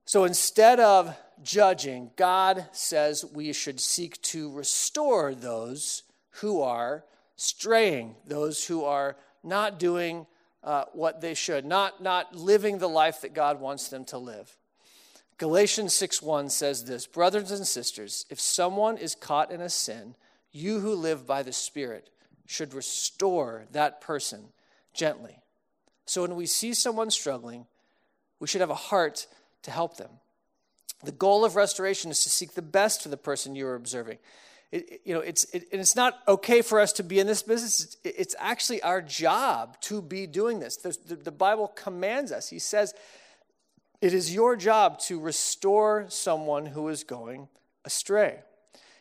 So 0.05 0.25
instead 0.25 0.81
of 0.81 1.17
judging, 1.43 2.11
God 2.17 2.67
says 2.73 3.25
we 3.25 3.53
should 3.55 3.81
seek 3.81 4.21
to 4.23 4.53
restore 4.53 5.35
those 5.35 6.03
who 6.41 6.61
are 6.61 7.05
straying, 7.37 8.17
those 8.27 8.65
who 8.65 8.85
are 8.85 9.17
not 9.43 9.79
doing 9.79 10.27
uh, 10.63 10.85
what 10.93 11.21
they 11.21 11.35
should, 11.35 11.65
not, 11.65 12.03
not 12.03 12.35
living 12.35 12.79
the 12.79 12.89
life 12.89 13.21
that 13.21 13.35
God 13.35 13.61
wants 13.61 13.89
them 13.89 14.05
to 14.07 14.19
live. 14.19 14.57
Galatians 15.37 15.93
6:1 15.95 16.51
says 16.51 16.85
this, 16.85 17.07
brothers 17.07 17.51
and 17.51 17.67
sisters, 17.67 18.25
if 18.31 18.41
someone 18.41 18.97
is 18.97 19.15
caught 19.15 19.51
in 19.51 19.61
a 19.61 19.69
sin, 19.69 20.15
you 20.53 20.81
who 20.81 20.95
live 20.95 21.27
by 21.27 21.43
the 21.43 21.53
Spirit 21.53 22.09
should 22.47 22.73
restore 22.73 23.67
that 23.73 24.01
person 24.01 24.53
gently. 24.93 25.43
So 26.07 26.23
when 26.23 26.37
we 26.37 26.47
see 26.47 26.73
someone 26.73 27.11
struggling, 27.11 27.67
we 28.39 28.47
should 28.47 28.61
have 28.61 28.71
a 28.71 28.75
heart 28.75 29.27
to 29.63 29.71
help 29.71 29.97
them. 29.97 30.11
The 31.03 31.13
goal 31.13 31.45
of 31.45 31.57
restoration 31.57 32.11
is 32.11 32.23
to 32.25 32.31
seek 32.31 32.55
the 32.55 32.63
best 32.63 33.03
for 33.03 33.09
the 33.09 33.17
person 33.17 33.57
you're 33.57 33.75
observing. 33.75 34.19
It, 34.73 35.03
you 35.05 35.15
know, 35.15 35.21
it's, 35.21 35.45
it, 35.55 35.69
and 35.73 35.81
it's 35.81 35.97
not 35.97 36.19
okay 36.27 36.63
for 36.63 36.81
us 36.81 36.93
to 36.95 37.03
be 37.03 37.21
in 37.21 37.27
this 37.27 37.43
business. 37.43 37.97
It's, 38.05 38.19
it's 38.19 38.35
actually 38.39 38.83
our 38.83 39.01
job 39.01 39.81
to 39.83 40.03
be 40.03 40.27
doing 40.27 40.61
this. 40.61 40.77
The, 40.77 40.97
the, 41.07 41.17
the 41.17 41.33
Bible 41.33 41.69
commands 41.69 42.33
us. 42.33 42.49
He 42.49 42.59
says, 42.59 42.95
it 44.01 44.13
is 44.13 44.35
your 44.35 44.57
job 44.57 44.99
to 45.01 45.19
restore 45.19 46.07
someone 46.09 46.67
who 46.67 46.89
is 46.89 47.05
going 47.05 47.49
astray. 47.85 48.41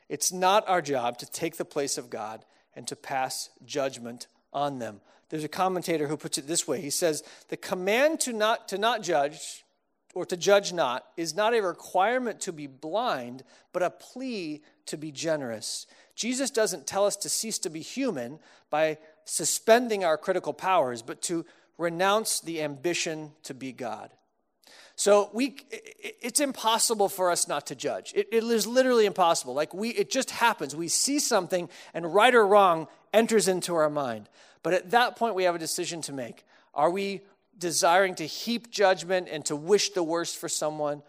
It's 0.08 0.32
not 0.32 0.67
our 0.67 0.82
job 0.82 1.17
to 1.17 1.25
take 1.25 1.58
the 1.58 1.65
place 1.65 1.98
of 1.98 2.10
God 2.10 2.46
and 2.75 2.88
to 2.88 2.96
pass 2.96 3.50
judgment 3.65 4.27
on 4.53 4.79
them. 4.79 5.01
There's 5.29 5.43
a 5.43 5.50
commentator 5.50 6.08
who 6.08 6.17
puts 6.17 6.38
it 6.38 6.48
this 6.48 6.67
way. 6.67 6.79
He 6.79 6.89
says, 6.89 7.24
The 7.50 7.58
command 7.58 8.20
to 8.22 8.34
not, 8.34 8.67
to 8.70 8.77
not 8.77 9.01
judge 9.01 9.62
or 10.13 10.25
to 10.25 10.38
judge 10.38 10.74
not 10.74 11.05
is 11.17 11.36
not 11.36 11.53
a 11.53 11.62
requirement 11.62 12.39
to 12.41 12.51
be 12.51 12.67
blind, 12.67 13.43
but 13.72 13.84
a 13.84 13.89
plea 13.89 14.62
to 14.86 14.98
be 14.98 15.12
generous. 15.12 15.88
Jesus 16.15 16.51
doesn't 16.51 16.88
tell 16.88 17.05
us 17.05 17.15
to 17.17 17.29
cease 17.29 17.60
to 17.60 17.70
be 17.70 17.82
human 17.82 18.39
by 18.70 18.98
suspending 19.25 20.03
our 20.03 20.17
critical 20.17 20.53
powers, 20.53 21.01
but 21.01 21.22
to 21.24 21.46
renounce 21.77 22.39
the 22.39 22.62
ambition 22.62 23.32
to 23.43 23.53
be 23.53 23.72
God. 23.72 24.12
So 24.96 25.32
we, 25.34 25.55
it's 25.72 26.39
impossible 26.39 27.10
for 27.10 27.32
us 27.32 27.48
not 27.48 27.65
to 27.67 27.75
judge. 27.75 28.13
It, 28.15 28.27
it 28.32 28.43
is 28.43 28.67
literally 28.67 29.08
impossible. 29.08 29.55
Like 29.55 29.74
we, 29.74 29.89
it 29.89 30.12
just 30.12 30.29
happens. 30.29 30.75
We 30.75 30.88
see 30.88 31.17
something, 31.17 31.67
and 31.93 32.13
right 32.13 32.34
or 32.34 32.46
wrong 32.46 32.88
enters 33.12 33.48
into 33.48 33.74
our 33.74 33.89
mind. 33.89 34.29
But 34.62 34.74
at 34.74 34.91
that 34.91 35.15
point, 35.15 35.36
we 35.36 35.46
have 35.46 35.55
a 35.55 35.60
decision 35.60 36.01
to 36.03 36.13
make. 36.13 36.46
Are 36.75 36.91
we 36.91 37.22
desiring 37.63 38.15
to 38.15 38.27
heap 38.27 38.70
judgment 38.70 39.29
and 39.32 39.43
to 39.46 39.55
wish 39.55 39.89
the 39.91 40.03
worst 40.03 40.38
for 40.38 40.50
someone? 40.50 41.01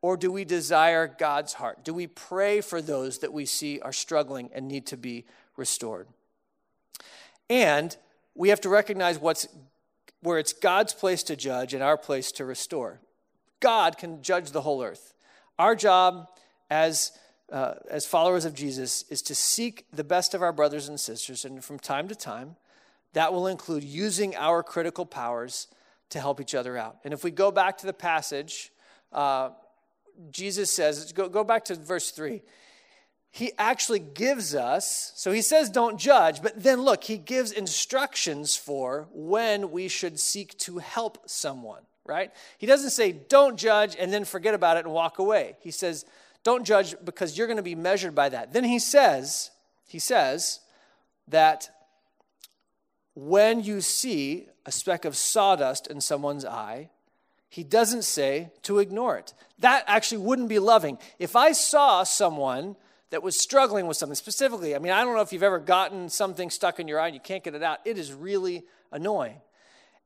Or 0.00 0.16
do 0.16 0.30
we 0.30 0.44
desire 0.44 1.08
God's 1.08 1.54
heart? 1.54 1.84
Do 1.84 1.92
we 1.92 2.06
pray 2.06 2.60
for 2.60 2.80
those 2.80 3.18
that 3.18 3.32
we 3.32 3.44
see 3.44 3.80
are 3.80 3.92
struggling 3.92 4.50
and 4.54 4.68
need 4.68 4.86
to 4.86 4.96
be 4.96 5.24
restored? 5.56 6.06
And 7.50 7.96
we 8.36 8.50
have 8.50 8.60
to 8.60 8.68
recognize 8.68 9.18
what's 9.18 9.48
where 10.20 10.38
it's 10.38 10.52
God's 10.52 10.94
place 10.94 11.22
to 11.24 11.36
judge 11.36 11.74
and 11.74 11.82
our 11.82 11.96
place 11.96 12.32
to 12.32 12.44
restore. 12.44 13.00
God 13.60 13.98
can 13.98 14.22
judge 14.22 14.50
the 14.50 14.62
whole 14.62 14.82
earth. 14.82 15.14
Our 15.58 15.74
job 15.74 16.28
as, 16.70 17.12
uh, 17.52 17.74
as 17.90 18.06
followers 18.06 18.44
of 18.44 18.54
Jesus 18.54 19.04
is 19.10 19.22
to 19.22 19.34
seek 19.34 19.86
the 19.92 20.04
best 20.04 20.34
of 20.34 20.42
our 20.42 20.52
brothers 20.52 20.88
and 20.88 20.98
sisters, 20.98 21.44
and 21.44 21.64
from 21.64 21.78
time 21.78 22.08
to 22.08 22.14
time, 22.14 22.56
that 23.12 23.32
will 23.32 23.46
include 23.46 23.84
using 23.84 24.36
our 24.36 24.62
critical 24.62 25.06
powers 25.06 25.68
to 26.10 26.20
help 26.20 26.40
each 26.40 26.54
other 26.54 26.76
out. 26.76 26.98
And 27.04 27.12
if 27.12 27.24
we 27.24 27.30
go 27.30 27.50
back 27.50 27.78
to 27.78 27.86
the 27.86 27.92
passage, 27.92 28.72
uh, 29.12 29.50
Jesus 30.30 30.70
says, 30.70 31.12
go, 31.12 31.28
go 31.28 31.44
back 31.44 31.64
to 31.66 31.74
verse 31.74 32.10
3 32.10 32.42
he 33.30 33.52
actually 33.58 33.98
gives 33.98 34.54
us, 34.54 35.12
so 35.14 35.30
he 35.32 35.42
says 35.42 35.70
don't 35.70 35.98
judge, 35.98 36.42
but 36.42 36.60
then 36.60 36.80
look, 36.80 37.04
he 37.04 37.18
gives 37.18 37.52
instructions 37.52 38.56
for 38.56 39.06
when 39.12 39.70
we 39.70 39.88
should 39.88 40.18
seek 40.18 40.56
to 40.58 40.78
help 40.78 41.28
someone, 41.28 41.82
right? 42.06 42.32
He 42.56 42.66
doesn't 42.66 42.90
say 42.90 43.12
don't 43.12 43.56
judge 43.56 43.96
and 43.98 44.12
then 44.12 44.24
forget 44.24 44.54
about 44.54 44.76
it 44.76 44.86
and 44.86 44.94
walk 44.94 45.18
away. 45.18 45.56
He 45.60 45.70
says 45.70 46.04
don't 46.42 46.64
judge 46.64 46.94
because 47.04 47.36
you're 47.36 47.46
going 47.46 47.58
to 47.58 47.62
be 47.62 47.74
measured 47.74 48.14
by 48.14 48.30
that. 48.30 48.52
Then 48.52 48.64
he 48.64 48.78
says, 48.78 49.50
he 49.86 49.98
says 49.98 50.60
that 51.28 51.68
when 53.18 53.62
you 53.62 53.80
see 53.80 54.48
a 54.64 54.72
speck 54.72 55.04
of 55.04 55.16
sawdust 55.16 55.86
in 55.86 56.00
someone's 56.00 56.44
eye, 56.44 56.90
he 57.48 57.64
doesn't 57.64 58.02
say 58.02 58.50
to 58.62 58.78
ignore 58.78 59.16
it. 59.16 59.34
That 59.58 59.84
actually 59.86 60.18
wouldn't 60.18 60.48
be 60.48 60.58
loving. 60.58 60.98
If 61.18 61.34
I 61.34 61.52
saw 61.52 62.02
someone 62.04 62.76
that 63.10 63.22
was 63.22 63.38
struggling 63.38 63.86
with 63.86 63.96
something 63.96 64.14
specifically. 64.14 64.74
I 64.74 64.78
mean, 64.78 64.92
I 64.92 65.02
don't 65.02 65.14
know 65.14 65.22
if 65.22 65.32
you've 65.32 65.42
ever 65.42 65.58
gotten 65.58 66.08
something 66.08 66.50
stuck 66.50 66.78
in 66.78 66.88
your 66.88 67.00
eye 67.00 67.06
and 67.06 67.14
you 67.14 67.20
can't 67.20 67.42
get 67.42 67.54
it 67.54 67.62
out. 67.62 67.78
It 67.84 67.98
is 67.98 68.12
really 68.12 68.64
annoying. 68.92 69.36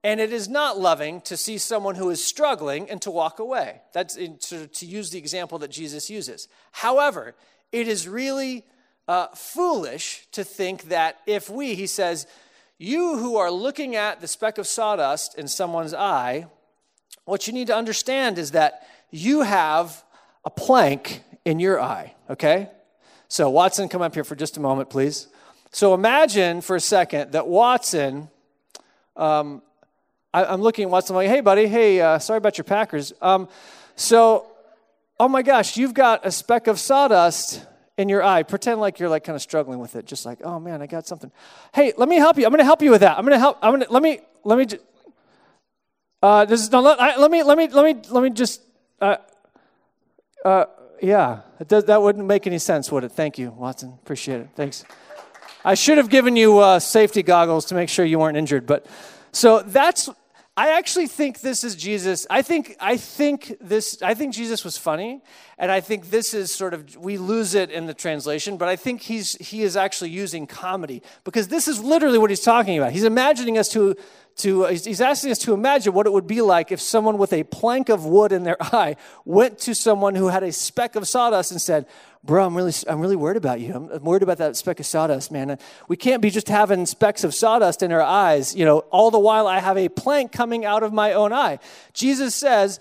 And 0.04 0.20
it 0.20 0.32
is 0.32 0.48
not 0.48 0.78
loving 0.78 1.20
to 1.22 1.36
see 1.36 1.58
someone 1.58 1.94
who 1.94 2.10
is 2.10 2.24
struggling 2.24 2.90
and 2.90 3.00
to 3.02 3.10
walk 3.10 3.38
away. 3.38 3.82
That's 3.92 4.14
to, 4.14 4.66
to 4.66 4.86
use 4.86 5.10
the 5.10 5.18
example 5.18 5.58
that 5.58 5.70
Jesus 5.70 6.10
uses. 6.10 6.48
However, 6.72 7.34
it 7.70 7.86
is 7.86 8.08
really 8.08 8.64
uh, 9.06 9.28
foolish 9.28 10.26
to 10.32 10.42
think 10.42 10.84
that 10.84 11.18
if 11.26 11.48
we, 11.48 11.74
he 11.74 11.86
says, 11.86 12.26
you 12.78 13.18
who 13.18 13.36
are 13.36 13.50
looking 13.50 13.96
at 13.96 14.20
the 14.20 14.28
speck 14.28 14.58
of 14.58 14.66
sawdust 14.66 15.38
in 15.38 15.48
someone's 15.48 15.94
eye, 15.94 16.46
what 17.24 17.46
you 17.46 17.52
need 17.52 17.68
to 17.68 17.76
understand 17.76 18.38
is 18.38 18.52
that 18.52 18.86
you 19.10 19.42
have 19.42 20.02
a 20.44 20.50
plank 20.50 21.22
in 21.44 21.60
your 21.60 21.80
eye, 21.80 22.14
okay? 22.28 22.68
So, 23.28 23.48
Watson, 23.50 23.88
come 23.88 24.02
up 24.02 24.14
here 24.14 24.24
for 24.24 24.34
just 24.34 24.56
a 24.56 24.60
moment, 24.60 24.90
please. 24.90 25.28
So, 25.70 25.94
imagine 25.94 26.60
for 26.60 26.76
a 26.76 26.80
second 26.80 27.32
that 27.32 27.46
Watson, 27.46 28.28
um, 29.16 29.62
I, 30.34 30.52
am 30.52 30.60
looking 30.60 30.84
at 30.84 30.90
Watson, 30.90 31.14
like, 31.14 31.28
hey, 31.28 31.40
buddy, 31.40 31.66
hey, 31.66 32.00
uh, 32.00 32.18
sorry 32.18 32.38
about 32.38 32.58
your 32.58 32.64
Packers. 32.64 33.12
Um, 33.22 33.48
so, 33.96 34.46
oh 35.20 35.28
my 35.28 35.42
gosh, 35.42 35.76
you've 35.76 35.94
got 35.94 36.26
a 36.26 36.30
speck 36.30 36.66
of 36.66 36.80
sawdust 36.80 37.64
in 37.98 38.08
your 38.08 38.22
eye. 38.22 38.42
Pretend 38.42 38.80
like 38.80 38.98
you're 38.98 39.08
like 39.08 39.24
kind 39.24 39.36
of 39.36 39.42
struggling 39.42 39.78
with 39.78 39.96
it, 39.96 40.06
just 40.06 40.24
like, 40.24 40.40
oh 40.44 40.58
man, 40.58 40.82
I 40.82 40.86
got 40.86 41.06
something. 41.06 41.30
Hey, 41.74 41.92
let 41.96 42.08
me 42.08 42.16
help 42.16 42.38
you. 42.38 42.44
I'm 42.44 42.50
going 42.50 42.58
to 42.58 42.64
help 42.64 42.82
you 42.82 42.90
with 42.90 43.00
that. 43.00 43.18
I'm 43.18 43.24
going 43.24 43.32
to 43.32 43.38
help. 43.38 43.58
I'm 43.62 43.70
going 43.70 43.82
to 43.82 43.92
let 43.92 44.02
me 44.02 44.20
let 44.44 44.58
me. 44.58 44.78
Uh, 46.22 46.44
this 46.44 46.60
is 46.60 46.70
no. 46.70 46.80
Let, 46.80 47.00
I, 47.00 47.16
let 47.16 47.30
me 47.30 47.42
let 47.42 47.58
me 47.58 47.68
let 47.68 47.84
me 47.84 48.02
let 48.10 48.22
me 48.22 48.30
just. 48.30 48.62
Uh, 49.00 49.16
uh, 50.44 50.64
yeah, 51.00 51.40
does, 51.66 51.84
that 51.86 52.00
wouldn't 52.00 52.26
make 52.26 52.46
any 52.46 52.58
sense, 52.58 52.90
would 52.92 53.02
it? 53.04 53.10
Thank 53.12 53.36
you, 53.36 53.50
Watson. 53.50 53.98
Appreciate 54.02 54.40
it. 54.40 54.48
Thanks. 54.54 54.84
I 55.64 55.74
should 55.74 55.98
have 55.98 56.08
given 56.08 56.36
you 56.36 56.58
uh, 56.58 56.78
safety 56.78 57.22
goggles 57.22 57.66
to 57.66 57.74
make 57.74 57.88
sure 57.88 58.04
you 58.04 58.18
weren't 58.18 58.36
injured. 58.36 58.66
But 58.66 58.86
so 59.32 59.60
that's. 59.60 60.08
I 60.54 60.76
actually 60.76 61.06
think 61.06 61.40
this 61.40 61.64
is 61.64 61.74
Jesus. 61.74 62.26
I 62.28 62.42
think 62.42 62.76
I 62.78 62.98
think 62.98 63.56
this. 63.58 64.02
I 64.02 64.12
think 64.12 64.34
Jesus 64.34 64.64
was 64.64 64.76
funny, 64.76 65.22
and 65.56 65.72
I 65.72 65.80
think 65.80 66.10
this 66.10 66.34
is 66.34 66.54
sort 66.54 66.74
of 66.74 66.94
we 66.96 67.16
lose 67.16 67.54
it 67.54 67.70
in 67.70 67.86
the 67.86 67.94
translation. 67.94 68.58
But 68.58 68.68
I 68.68 68.76
think 68.76 69.00
he's 69.00 69.34
he 69.36 69.62
is 69.62 69.78
actually 69.78 70.10
using 70.10 70.46
comedy 70.46 71.02
because 71.24 71.48
this 71.48 71.68
is 71.68 71.80
literally 71.82 72.18
what 72.18 72.28
he's 72.28 72.42
talking 72.42 72.76
about. 72.76 72.92
He's 72.92 73.04
imagining 73.04 73.56
us 73.56 73.70
to 73.70 73.96
to, 74.36 74.64
he's 74.64 75.00
asking 75.00 75.30
us 75.30 75.38
to 75.40 75.54
imagine 75.54 75.92
what 75.92 76.06
it 76.06 76.12
would 76.12 76.26
be 76.26 76.40
like 76.40 76.72
if 76.72 76.80
someone 76.80 77.18
with 77.18 77.32
a 77.32 77.44
plank 77.44 77.88
of 77.88 78.04
wood 78.04 78.32
in 78.32 78.44
their 78.44 78.56
eye 78.74 78.96
went 79.24 79.58
to 79.60 79.74
someone 79.74 80.14
who 80.14 80.28
had 80.28 80.42
a 80.42 80.52
speck 80.52 80.96
of 80.96 81.06
sawdust 81.06 81.50
and 81.50 81.60
said, 81.60 81.86
Bro, 82.24 82.46
I'm 82.46 82.56
really, 82.56 82.72
I'm 82.88 83.00
really 83.00 83.16
worried 83.16 83.36
about 83.36 83.60
you. 83.60 83.74
I'm 83.74 84.04
worried 84.04 84.22
about 84.22 84.38
that 84.38 84.56
speck 84.56 84.78
of 84.78 84.86
sawdust, 84.86 85.32
man. 85.32 85.58
We 85.88 85.96
can't 85.96 86.22
be 86.22 86.30
just 86.30 86.48
having 86.48 86.86
specks 86.86 87.24
of 87.24 87.34
sawdust 87.34 87.82
in 87.82 87.90
our 87.90 88.00
eyes, 88.00 88.54
you 88.54 88.64
know, 88.64 88.78
all 88.90 89.10
the 89.10 89.18
while 89.18 89.48
I 89.48 89.58
have 89.58 89.76
a 89.76 89.88
plank 89.88 90.30
coming 90.30 90.64
out 90.64 90.84
of 90.84 90.92
my 90.92 91.14
own 91.14 91.32
eye. 91.32 91.58
Jesus 91.92 92.34
says 92.34 92.78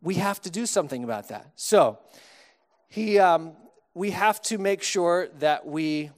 we 0.00 0.14
have 0.14 0.40
to 0.42 0.50
do 0.50 0.64
something 0.64 1.04
about 1.04 1.28
that. 1.28 1.50
So, 1.56 1.98
he, 2.88 3.18
um, 3.18 3.52
we 3.92 4.12
have 4.12 4.40
to 4.42 4.58
make 4.58 4.82
sure 4.82 5.28
that 5.40 5.66
we 5.66 6.10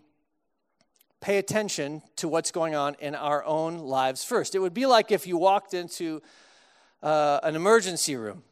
pay 1.21 1.39
attention 1.39 2.03
to 2.17 2.29
what's 2.29 2.51
going 2.51 2.75
on 2.75 2.97
in 3.01 3.15
our 3.15 3.45
own 3.45 3.79
lives 3.79 4.25
first. 4.25 4.55
It 4.55 4.59
would 4.59 4.75
be 4.75 4.87
like 4.87 5.11
if 5.11 5.27
you 5.27 5.37
walked 5.37 5.75
into 5.75 6.23
uh, 7.03 7.41
an 7.43 7.57
emergency 7.57 8.17
room 8.17 8.43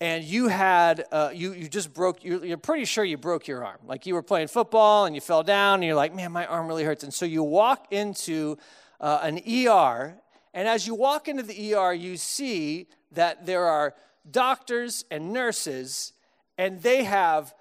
and 0.00 0.24
you 0.24 0.48
had 0.48 1.04
uh, 1.12 1.30
you, 1.32 1.52
you 1.52 1.68
just 1.68 1.92
broke 1.92 2.24
you're, 2.24 2.44
you're, 2.44 2.56
pretty 2.56 2.84
sure 2.84 3.04
you 3.04 3.16
broke 3.16 3.46
your 3.46 3.64
arm 3.64 3.78
like 3.86 4.06
you 4.06 4.14
were 4.14 4.22
playing 4.22 4.48
football 4.48 5.04
and 5.04 5.14
you 5.14 5.20
fell 5.20 5.42
down 5.42 5.74
and 5.76 5.84
you're 5.84 5.94
like 5.94 6.14
man 6.14 6.32
my 6.32 6.46
arm 6.46 6.66
really 6.66 6.84
hurts 6.84 7.04
and 7.04 7.12
so 7.12 7.26
you 7.26 7.42
walk 7.42 7.86
into 7.90 8.56
uh, 9.00 9.20
an 9.22 9.40
er 9.68 10.14
and 10.54 10.66
as 10.66 10.86
you 10.86 10.94
walk 10.94 11.28
into 11.28 11.42
the 11.42 11.74
er 11.74 11.92
you 11.92 12.16
see 12.16 12.86
that 13.12 13.44
there 13.46 13.66
are 13.66 13.94
doctors 14.30 15.04
and 15.10 15.32
nurses 15.32 16.12
and 16.56 16.82
they 16.82 17.04
have 17.04 17.54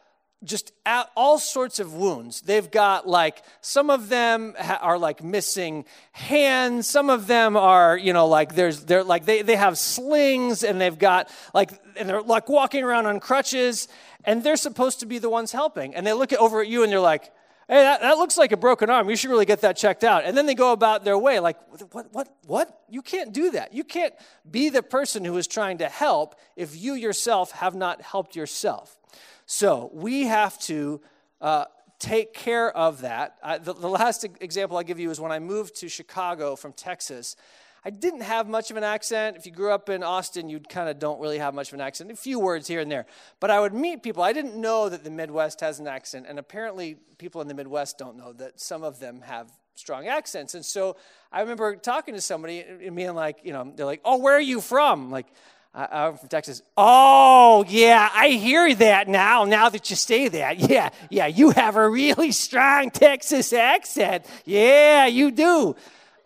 just 0.43 0.71
all 1.15 1.37
sorts 1.37 1.79
of 1.79 1.93
wounds. 1.93 2.41
They've 2.41 2.69
got 2.69 3.07
like, 3.07 3.43
some 3.61 3.89
of 3.89 4.09
them 4.09 4.55
are 4.59 4.97
like 4.97 5.23
missing 5.23 5.85
hands. 6.13 6.87
Some 6.87 7.09
of 7.09 7.27
them 7.27 7.57
are, 7.57 7.97
you 7.97 8.13
know, 8.13 8.27
like 8.27 8.55
there's, 8.55 8.85
they're 8.85 9.03
like, 9.03 9.25
they, 9.25 9.41
they 9.41 9.57
have 9.57 9.77
slings 9.77 10.63
and 10.63 10.79
they've 10.79 10.97
got 10.97 11.29
like, 11.53 11.71
and 11.97 12.07
they're 12.07 12.21
like 12.21 12.47
walking 12.47 12.83
around 12.83 13.05
on 13.05 13.19
crutches 13.19 13.89
and 14.23 14.43
they're 14.43 14.57
supposed 14.57 15.01
to 15.01 15.05
be 15.05 15.17
the 15.17 15.29
ones 15.29 15.51
helping. 15.51 15.93
And 15.93 16.07
they 16.07 16.13
look 16.13 16.31
over 16.33 16.61
at 16.61 16.67
you 16.67 16.83
and 16.83 16.91
they're 16.91 16.99
like, 16.99 17.31
hey, 17.69 17.83
that, 17.83 18.01
that 18.01 18.17
looks 18.17 18.35
like 18.35 18.51
a 18.51 18.57
broken 18.57 18.89
arm. 18.89 19.09
You 19.09 19.15
should 19.15 19.29
really 19.29 19.45
get 19.45 19.61
that 19.61 19.77
checked 19.77 20.03
out. 20.03 20.25
And 20.25 20.35
then 20.35 20.47
they 20.47 20.55
go 20.55 20.71
about 20.71 21.05
their 21.05 21.17
way 21.17 21.39
like, 21.39 21.57
what, 21.93 22.11
what, 22.11 22.27
what? 22.47 22.81
You 22.89 23.03
can't 23.03 23.31
do 23.31 23.51
that. 23.51 23.73
You 23.73 23.83
can't 23.83 24.13
be 24.49 24.69
the 24.69 24.81
person 24.81 25.23
who 25.23 25.37
is 25.37 25.45
trying 25.45 25.77
to 25.77 25.87
help 25.87 26.35
if 26.55 26.75
you 26.75 26.95
yourself 26.95 27.51
have 27.51 27.75
not 27.75 28.01
helped 28.01 28.35
yourself. 28.35 28.97
So 29.45 29.91
we 29.93 30.23
have 30.23 30.57
to 30.61 30.99
uh, 31.41 31.65
take 31.99 32.33
care 32.33 32.75
of 32.75 33.01
that. 33.01 33.37
The, 33.63 33.73
the, 33.73 33.87
last 33.87 34.25
example 34.41 34.77
I 34.77 34.83
give 34.83 34.99
you 34.99 35.11
is 35.11 35.19
when 35.19 35.31
I 35.31 35.37
moved 35.39 35.75
to 35.77 35.89
Chicago 35.89 36.55
from 36.55 36.73
Texas. 36.73 37.35
I 37.83 37.89
didn't 37.89 38.21
have 38.21 38.47
much 38.47 38.71
of 38.71 38.77
an 38.77 38.83
accent. 38.83 39.37
If 39.37 39.45
you 39.45 39.51
grew 39.51 39.71
up 39.71 39.89
in 39.89 40.03
Austin, 40.03 40.49
you 40.49 40.59
kind 40.59 40.89
of 40.89 40.99
don't 40.99 41.19
really 41.21 41.37
have 41.37 41.53
much 41.53 41.69
of 41.69 41.75
an 41.75 41.81
accent. 41.81 42.11
A 42.11 42.15
few 42.15 42.39
words 42.39 42.67
here 42.67 42.81
and 42.81 42.91
there. 42.91 43.05
But 43.39 43.51
I 43.51 43.59
would 43.59 43.73
meet 43.73 44.03
people. 44.03 44.21
I 44.21 44.33
didn't 44.33 44.55
know 44.55 44.89
that 44.89 45.03
the 45.03 45.09
Midwest 45.09 45.61
has 45.61 45.79
an 45.79 45.87
accent, 45.87 46.25
and 46.27 46.37
apparently 46.39 46.97
people 47.17 47.41
in 47.41 47.47
the 47.47 47.53
Midwest 47.53 47.97
don't 47.97 48.17
know 48.17 48.33
that 48.33 48.59
some 48.59 48.83
of 48.83 48.99
them 48.99 49.21
have 49.21 49.49
strong 49.75 50.07
accents. 50.07 50.55
And 50.55 50.65
so 50.65 50.97
I 51.31 51.41
remember 51.41 51.75
talking 51.77 52.13
to 52.15 52.21
somebody 52.21 52.59
and 52.59 52.95
being 52.95 53.15
like, 53.15 53.37
you 53.43 53.53
know, 53.53 53.71
they're 53.75 53.85
like, 53.85 54.01
"Oh, 54.03 54.17
where 54.17 54.35
are 54.35 54.41
you 54.41 54.59
from?" 54.59 55.09
Like, 55.09 55.27
I'm 55.73 56.17
from 56.17 56.29
Texas. 56.29 56.61
Oh, 56.75 57.63
yeah, 57.67 58.09
I 58.11 58.29
hear 58.29 58.73
that 58.75 59.07
now, 59.07 59.45
now 59.45 59.69
that 59.69 59.89
you 59.89 59.95
say 59.95 60.27
that. 60.27 60.57
Yeah, 60.69 60.89
yeah, 61.09 61.27
you 61.27 61.51
have 61.51 61.75
a 61.75 61.89
really 61.89 62.31
strong 62.31 62.91
Texas 62.91 63.53
accent. 63.53 64.25
Yeah, 64.45 65.05
you 65.05 65.31
do. 65.31 65.75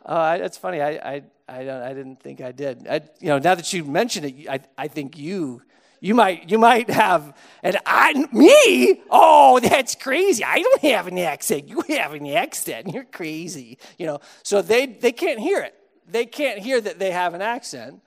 Uh, 0.06 0.38
that's 0.38 0.58
funny. 0.58 0.82
I, 0.82 0.92
I, 0.92 1.24
I, 1.48 1.64
don't, 1.64 1.82
I 1.82 1.94
didn't 1.94 2.22
think 2.22 2.42
I 2.42 2.52
did. 2.52 2.88
I, 2.88 3.02
you 3.20 3.30
know, 3.30 3.40
now 3.40 3.56
that 3.56 3.72
you 3.74 3.84
mention 3.86 4.26
it, 4.26 4.48
I, 4.50 4.60
I 4.78 4.88
think 4.88 5.18
you, 5.18 5.62
you 6.00 6.14
might, 6.14 6.50
you 6.50 6.58
might 6.58 6.90
have, 6.90 7.36
and 7.62 7.78
I, 7.86 8.14
me? 8.32 9.02
Oh, 9.10 9.60
that's 9.60 9.96
crazy. 9.96 10.44
I 10.44 10.60
don't 10.60 10.82
have 10.82 11.08
an 11.08 11.18
accent. 11.18 11.70
You 11.70 11.82
have 11.90 12.14
an 12.14 12.28
accent. 12.28 12.94
You're 12.94 13.06
crazy. 13.06 13.78
You 13.98 14.08
know, 14.08 14.20
so 14.44 14.62
they, 14.62 14.86
they 14.86 15.12
can't 15.12 15.40
hear 15.40 15.62
it. 15.62 15.76
They 16.10 16.26
can't 16.26 16.60
hear 16.60 16.82
that 16.82 17.00
they 17.00 17.12
have 17.12 17.34
an 17.34 17.42
accent 17.42 18.02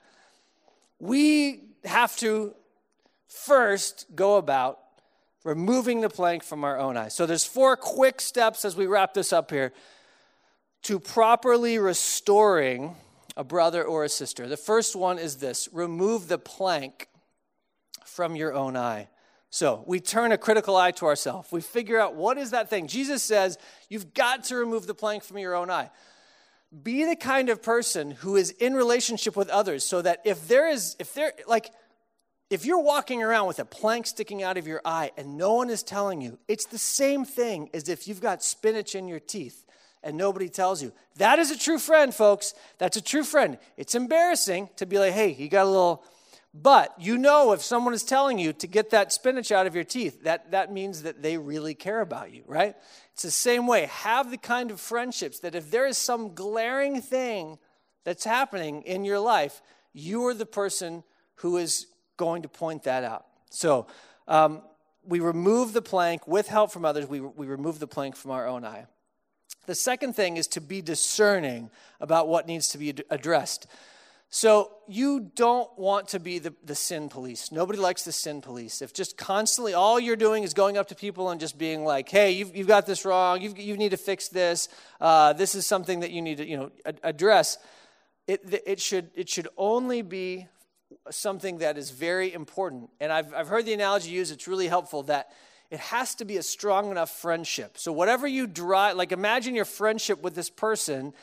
we 0.99 1.61
have 1.85 2.15
to 2.17 2.53
first 3.27 4.07
go 4.15 4.37
about 4.37 4.79
removing 5.43 6.01
the 6.01 6.09
plank 6.09 6.43
from 6.43 6.63
our 6.63 6.77
own 6.77 6.97
eyes. 6.97 7.13
So 7.13 7.25
there's 7.25 7.45
four 7.45 7.77
quick 7.77 8.19
steps 8.19 8.65
as 8.65 8.75
we 8.75 8.87
wrap 8.87 9.13
this 9.13 9.31
up 9.31 9.51
here 9.51 9.73
to 10.87 10.99
properly 10.99 11.79
restoring 11.79 12.95
a 13.35 13.43
brother 13.43 13.83
or 13.83 14.03
a 14.03 14.09
sister. 14.09 14.47
The 14.47 14.57
first 14.57 14.95
one 14.95 15.19
is 15.19 15.37
this 15.37 15.69
remove 15.71 16.27
the 16.27 16.37
plank 16.37 17.07
from 18.05 18.35
your 18.35 18.53
own 18.53 18.75
eye. 18.75 19.09
So 19.49 19.83
we 19.85 19.99
turn 19.99 20.31
a 20.31 20.37
critical 20.37 20.75
eye 20.75 20.91
to 20.91 21.05
ourselves. 21.05 21.51
We 21.51 21.61
figure 21.61 21.99
out 21.99 22.15
what 22.15 22.37
is 22.37 22.51
that 22.51 22.69
thing. 22.69 22.87
Jesus 22.87 23.23
says, 23.23 23.57
You've 23.89 24.13
got 24.13 24.45
to 24.45 24.55
remove 24.55 24.87
the 24.87 24.93
plank 24.93 25.23
from 25.23 25.37
your 25.37 25.55
own 25.55 25.69
eye 25.69 25.89
be 26.83 27.05
the 27.05 27.15
kind 27.15 27.49
of 27.49 27.61
person 27.61 28.11
who 28.11 28.35
is 28.35 28.51
in 28.51 28.73
relationship 28.73 29.35
with 29.37 29.49
others 29.49 29.85
so 29.85 30.01
that 30.01 30.21
if 30.25 30.47
there 30.47 30.69
is 30.69 30.95
if 30.99 31.13
there 31.13 31.31
like 31.47 31.71
if 32.49 32.65
you're 32.65 32.81
walking 32.81 33.23
around 33.23 33.47
with 33.47 33.59
a 33.59 33.65
plank 33.65 34.05
sticking 34.05 34.43
out 34.43 34.57
of 34.57 34.67
your 34.67 34.81
eye 34.83 35.11
and 35.17 35.37
no 35.37 35.53
one 35.53 35.69
is 35.69 35.81
telling 35.81 36.19
you 36.21 36.37
it's 36.47 36.65
the 36.65 36.77
same 36.77 37.23
thing 37.23 37.69
as 37.73 37.87
if 37.87 38.07
you've 38.07 38.21
got 38.21 38.43
spinach 38.43 38.95
in 38.95 39.07
your 39.07 39.19
teeth 39.19 39.65
and 40.07 40.17
nobody 40.17 40.49
tells 40.49 40.81
you 40.81 40.91
that 41.17 41.37
is 41.37 41.51
a 41.51 41.57
true 41.57 41.77
friend 41.77 42.15
folks 42.15 42.53
that's 42.77 42.97
a 42.97 43.01
true 43.01 43.23
friend 43.23 43.57
it's 43.77 43.93
embarrassing 43.93 44.69
to 44.75 44.85
be 44.85 44.97
like 44.97 45.13
hey 45.13 45.35
you 45.37 45.49
got 45.49 45.65
a 45.65 45.69
little 45.69 46.03
but 46.53 46.93
you 46.97 47.17
know 47.17 47.51
if 47.51 47.61
someone 47.61 47.93
is 47.93 48.03
telling 48.03 48.39
you 48.39 48.53
to 48.53 48.65
get 48.65 48.89
that 48.89 49.11
spinach 49.11 49.51
out 49.51 49.67
of 49.67 49.75
your 49.75 49.83
teeth 49.83 50.23
that 50.23 50.49
that 50.51 50.71
means 50.71 51.03
that 51.03 51.21
they 51.21 51.37
really 51.37 51.75
care 51.75 52.01
about 52.01 52.31
you 52.31 52.43
right 52.47 52.75
it's 53.17 53.23
the 53.23 53.31
same 53.31 53.65
way. 53.65 53.87
Have 53.87 54.29
the 54.29 54.37
kind 54.37 54.69
of 54.69 54.79
friendships 54.79 55.39
that 55.39 55.55
if 55.55 55.71
there 55.71 55.87
is 55.87 55.97
some 55.97 56.35
glaring 56.35 57.01
thing 57.01 57.57
that's 58.03 58.23
happening 58.23 58.83
in 58.83 59.03
your 59.05 59.17
life, 59.17 59.63
you 59.91 60.23
are 60.27 60.35
the 60.35 60.45
person 60.45 61.03
who 61.37 61.57
is 61.57 61.87
going 62.15 62.43
to 62.43 62.47
point 62.47 62.83
that 62.83 63.03
out. 63.03 63.25
So 63.49 63.87
um, 64.27 64.61
we 65.03 65.19
remove 65.19 65.73
the 65.73 65.81
plank 65.81 66.27
with 66.27 66.47
help 66.47 66.71
from 66.71 66.85
others, 66.85 67.07
we, 67.07 67.19
we 67.19 67.47
remove 67.47 67.79
the 67.79 67.87
plank 67.87 68.15
from 68.15 68.29
our 68.29 68.45
own 68.45 68.63
eye. 68.63 68.85
The 69.65 69.75
second 69.75 70.13
thing 70.13 70.37
is 70.37 70.47
to 70.47 70.61
be 70.61 70.81
discerning 70.81 71.69
about 71.99 72.27
what 72.27 72.47
needs 72.47 72.69
to 72.69 72.77
be 72.77 72.93
addressed. 73.09 73.67
So 74.29 74.71
you 74.87 75.31
don't 75.35 75.69
want 75.77 76.09
to 76.09 76.19
be 76.19 76.39
the, 76.39 76.53
the 76.63 76.75
sin 76.75 77.07
police. 77.07 77.51
Nobody 77.51 77.79
likes 77.79 78.03
the 78.03 78.11
sin 78.11 78.41
police. 78.41 78.81
If 78.81 78.93
just 78.93 79.17
constantly 79.17 79.73
all 79.73 79.99
you're 79.99 80.17
doing 80.17 80.43
is 80.43 80.53
going 80.53 80.77
up 80.77 80.89
to 80.89 80.95
people 80.95 81.29
and 81.29 81.39
just 81.39 81.57
being 81.57 81.85
like, 81.85 82.09
hey, 82.09 82.31
you've, 82.31 82.55
you've 82.55 82.67
got 82.67 82.85
this 82.85 83.05
wrong, 83.05 83.41
you've, 83.41 83.57
you 83.57 83.77
need 83.77 83.91
to 83.91 83.97
fix 83.97 84.27
this, 84.27 84.67
uh, 84.99 85.31
this 85.33 85.55
is 85.55 85.65
something 85.65 86.01
that 86.01 86.11
you 86.11 86.21
need 86.21 86.37
to 86.37 86.45
you 86.45 86.57
know, 86.57 86.71
address, 87.03 87.57
it, 88.27 88.61
it, 88.65 88.81
should, 88.81 89.09
it 89.15 89.29
should 89.29 89.47
only 89.57 90.01
be 90.01 90.47
something 91.09 91.59
that 91.59 91.77
is 91.77 91.91
very 91.91 92.33
important. 92.33 92.89
And 92.99 93.13
I've, 93.13 93.33
I've 93.33 93.47
heard 93.47 93.65
the 93.65 93.73
analogy 93.73 94.09
used, 94.09 94.33
it's 94.33 94.47
really 94.47 94.67
helpful 94.67 95.03
that 95.03 95.29
it 95.69 95.79
has 95.79 96.15
to 96.15 96.25
be 96.25 96.37
a 96.37 96.43
strong 96.43 96.91
enough 96.91 97.09
friendship. 97.09 97.77
So 97.77 97.91
whatever 97.91 98.27
you 98.27 98.47
drive, 98.47 98.95
like 98.95 99.11
imagine 99.11 99.55
your 99.55 99.65
friendship 99.65 100.21
with 100.21 100.35
this 100.35 100.49
person 100.49 101.13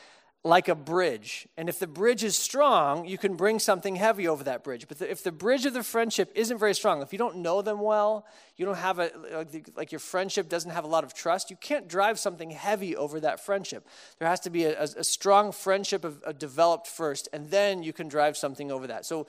like 0.43 0.67
a 0.67 0.75
bridge. 0.75 1.47
And 1.57 1.69
if 1.69 1.79
the 1.79 1.87
bridge 1.87 2.23
is 2.23 2.37
strong, 2.37 3.07
you 3.07 3.17
can 3.17 3.35
bring 3.35 3.57
something 3.57 3.95
heavy 3.95 4.27
over 4.27 4.43
that 4.43 4.63
bridge. 4.63 4.87
But 4.87 4.99
the, 4.99 5.09
if 5.09 5.23
the 5.23 5.31
bridge 5.31 5.65
of 5.65 5.73
the 5.73 5.81
friendship 5.81 6.31
isn't 6.35 6.59
very 6.59 6.75
strong, 6.75 7.01
if 7.01 7.11
you 7.11 7.17
don't 7.17 7.37
know 7.37 7.63
them 7.63 7.79
well, 7.81 8.27
you 8.55 8.63
don't 8.63 8.77
have 8.77 8.99
a, 8.99 9.09
like, 9.33 9.71
like, 9.75 9.91
your 9.91 9.97
friendship 9.97 10.47
doesn't 10.47 10.69
have 10.69 10.83
a 10.83 10.87
lot 10.87 11.03
of 11.03 11.15
trust, 11.15 11.49
you 11.49 11.55
can't 11.55 11.87
drive 11.87 12.19
something 12.19 12.51
heavy 12.51 12.95
over 12.95 13.19
that 13.21 13.43
friendship. 13.43 13.87
There 14.19 14.27
has 14.27 14.39
to 14.41 14.51
be 14.51 14.65
a, 14.65 14.79
a, 14.79 14.87
a 14.97 15.03
strong 15.03 15.51
friendship 15.51 16.05
of 16.05 16.37
developed 16.37 16.85
first, 16.85 17.27
and 17.33 17.49
then 17.49 17.81
you 17.81 17.91
can 17.91 18.07
drive 18.07 18.37
something 18.37 18.71
over 18.71 18.85
that. 18.85 19.07
So 19.07 19.25